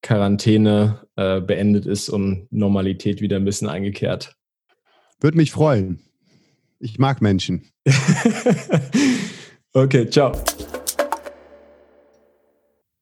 [0.00, 4.36] Quarantäne äh, beendet ist und Normalität wieder ein bisschen eingekehrt.
[5.20, 5.98] Würde mich freuen.
[6.78, 7.72] Ich mag Menschen.
[9.72, 10.30] okay, ciao.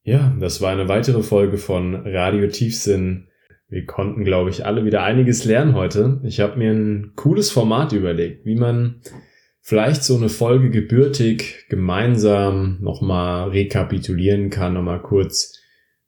[0.05, 3.29] Ja, das war eine weitere Folge von Radio Tiefsinn
[3.73, 6.21] wir konnten, glaube ich, alle wieder einiges lernen heute.
[6.25, 9.01] Ich habe mir ein cooles Format überlegt, wie man
[9.63, 15.59] vielleicht so eine Folge gebürtig gemeinsam nochmal rekapitulieren kann, nochmal kurz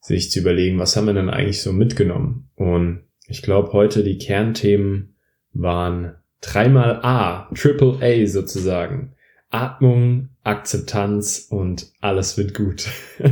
[0.03, 2.51] sich zu überlegen, was haben wir denn eigentlich so mitgenommen.
[2.55, 5.17] Und ich glaube, heute die Kernthemen
[5.55, 9.15] waren dreimal A, Triple A sozusagen.
[9.55, 12.89] Atmung, Akzeptanz und alles wird gut.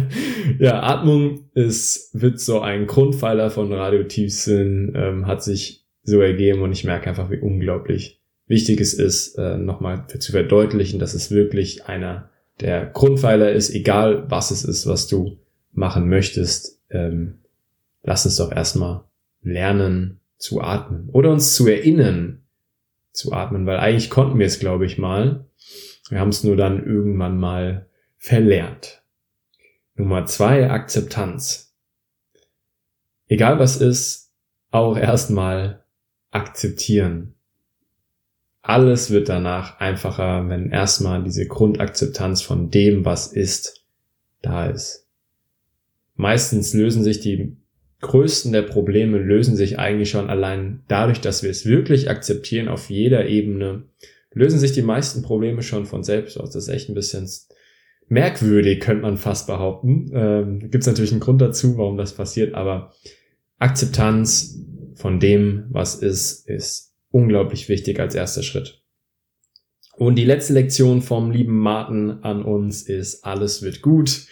[0.60, 6.62] ja, Atmung ist, wird so ein Grundpfeiler von Radio Tiefsinn, ähm, hat sich so ergeben
[6.62, 11.32] und ich merke einfach, wie unglaublich wichtig es ist, äh, nochmal zu verdeutlichen, dass es
[11.32, 15.38] wirklich einer der Grundpfeiler ist, egal was es ist, was du
[15.72, 16.80] machen möchtest.
[16.90, 17.38] Ähm,
[18.04, 19.02] lass uns doch erstmal
[19.42, 22.42] lernen zu atmen oder uns zu erinnern
[23.12, 25.46] zu atmen, weil eigentlich konnten wir es, glaube ich, mal.
[26.08, 27.88] Wir haben es nur dann irgendwann mal
[28.18, 29.02] verlernt.
[29.94, 31.74] Nummer zwei, Akzeptanz.
[33.28, 34.32] Egal was ist,
[34.70, 35.84] auch erstmal
[36.30, 37.34] akzeptieren.
[38.62, 43.84] Alles wird danach einfacher, wenn erstmal diese Grundakzeptanz von dem, was ist,
[44.40, 45.08] da ist.
[46.14, 47.56] Meistens lösen sich die
[48.00, 52.90] größten der Probleme lösen sich eigentlich schon allein dadurch, dass wir es wirklich akzeptieren auf
[52.90, 53.84] jeder Ebene
[54.34, 56.50] lösen sich die meisten Probleme schon von selbst aus.
[56.50, 57.28] Das ist echt ein bisschen
[58.08, 60.10] merkwürdig, könnte man fast behaupten.
[60.14, 62.92] Ähm, Gibt es natürlich einen Grund dazu, warum das passiert, aber
[63.58, 64.58] Akzeptanz
[64.94, 68.82] von dem, was ist, ist unglaublich wichtig als erster Schritt.
[69.96, 74.26] Und die letzte Lektion vom lieben Martin an uns ist, alles wird gut.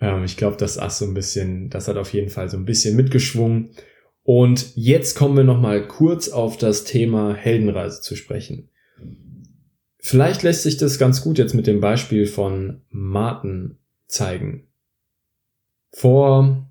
[0.00, 2.66] Ähm, ich glaube, das ist so ein bisschen, das hat auf jeden Fall so ein
[2.66, 3.70] bisschen mitgeschwungen.
[4.22, 8.68] Und jetzt kommen wir nochmal kurz auf das Thema Heldenreise zu sprechen.
[10.04, 13.78] Vielleicht lässt sich das ganz gut jetzt mit dem Beispiel von Martin
[14.08, 14.66] zeigen.
[15.92, 16.68] Vor,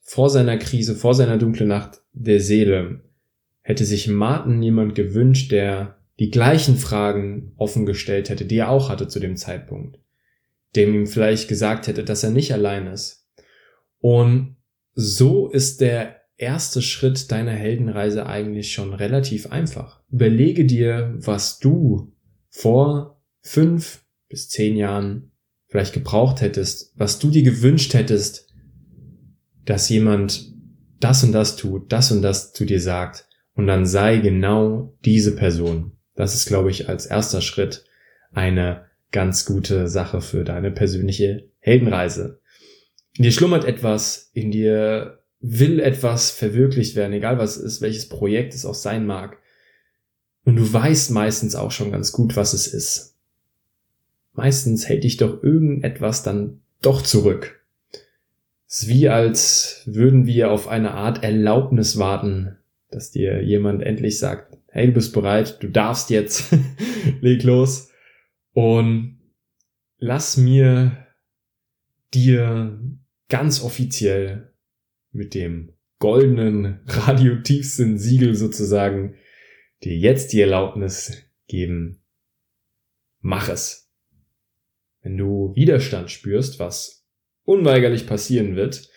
[0.00, 3.04] vor seiner Krise, vor seiner dunklen Nacht der Seele
[3.62, 8.88] hätte sich Martin jemand gewünscht, der die gleichen Fragen offen gestellt hätte, die er auch
[8.88, 10.00] hatte zu dem Zeitpunkt,
[10.74, 13.28] dem ihm vielleicht gesagt hätte, dass er nicht allein ist.
[14.00, 14.56] Und
[14.94, 20.02] so ist der erste Schritt deiner Heldenreise eigentlich schon relativ einfach.
[20.10, 22.12] Überlege dir, was du
[22.50, 25.32] vor fünf bis zehn Jahren
[25.68, 28.48] vielleicht gebraucht hättest, was du dir gewünscht hättest,
[29.64, 30.52] dass jemand
[31.00, 35.36] das und das tut, das und das zu dir sagt und dann sei genau diese
[35.36, 35.92] Person.
[36.14, 37.84] Das ist, glaube ich, als erster Schritt
[38.32, 42.40] eine ganz gute Sache für deine persönliche Heldenreise.
[43.16, 48.08] In dir schlummert etwas, in dir will etwas verwirklicht werden, egal was es ist, welches
[48.08, 49.38] Projekt es auch sein mag.
[50.44, 53.16] Und du weißt meistens auch schon ganz gut, was es ist.
[54.32, 57.64] Meistens hält dich doch irgendetwas dann doch zurück.
[58.66, 62.56] Es ist wie als würden wir auf eine Art Erlaubnis warten,
[62.90, 66.54] dass dir jemand endlich sagt, hey, du bist bereit, du darfst jetzt,
[67.20, 67.90] leg los
[68.52, 69.18] und
[69.98, 71.06] lass mir
[72.14, 72.78] dir
[73.28, 74.52] ganz offiziell
[75.12, 79.14] mit dem goldenen Radiotiefsinn-Siegel sozusagen
[79.82, 82.02] dir jetzt die Erlaubnis geben,
[83.20, 83.90] mach es.
[85.02, 87.06] Wenn du Widerstand spürst, was
[87.44, 88.90] unweigerlich passieren wird,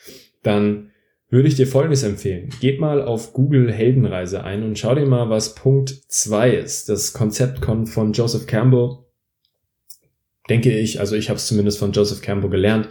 [0.44, 0.92] dann
[1.30, 2.50] würde ich dir Folgendes empfehlen.
[2.60, 6.90] Geh mal auf Google Heldenreise ein und schau dir mal, was Punkt 2 ist.
[6.90, 8.98] Das Konzept kommt von Joseph Campbell.
[10.50, 12.90] Denke ich, also ich habe es zumindest von Joseph Campbell gelernt.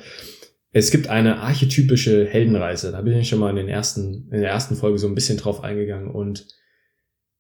[0.73, 2.93] Es gibt eine archetypische Heldenreise.
[2.93, 5.37] Da bin ich schon mal in, den ersten, in der ersten Folge so ein bisschen
[5.37, 6.11] drauf eingegangen.
[6.11, 6.47] Und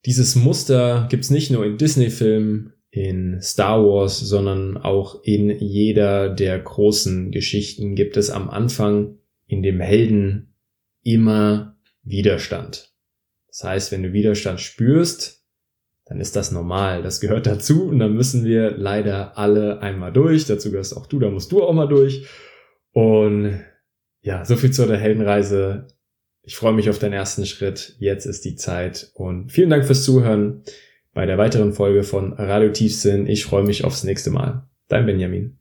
[0.07, 6.59] dieses Muster gibt's nicht nur in Disney-Filmen, in Star Wars, sondern auch in jeder der
[6.59, 10.57] großen Geschichten gibt es am Anfang in dem Helden
[11.03, 12.92] immer Widerstand.
[13.48, 15.44] Das heißt, wenn du Widerstand spürst,
[16.07, 17.03] dann ist das normal.
[17.03, 20.46] Das gehört dazu und dann müssen wir leider alle einmal durch.
[20.46, 22.26] Dazu gehörst auch du, da musst du auch mal durch.
[22.92, 23.61] Und
[24.20, 25.86] ja, so viel zu der Heldenreise.
[26.51, 27.94] Ich freue mich auf deinen ersten Schritt.
[28.01, 30.64] Jetzt ist die Zeit und vielen Dank fürs Zuhören
[31.14, 33.28] bei der weiteren Folge von Radio Tiefsinn.
[33.28, 34.68] Ich freue mich aufs nächste Mal.
[34.88, 35.59] Dein Benjamin.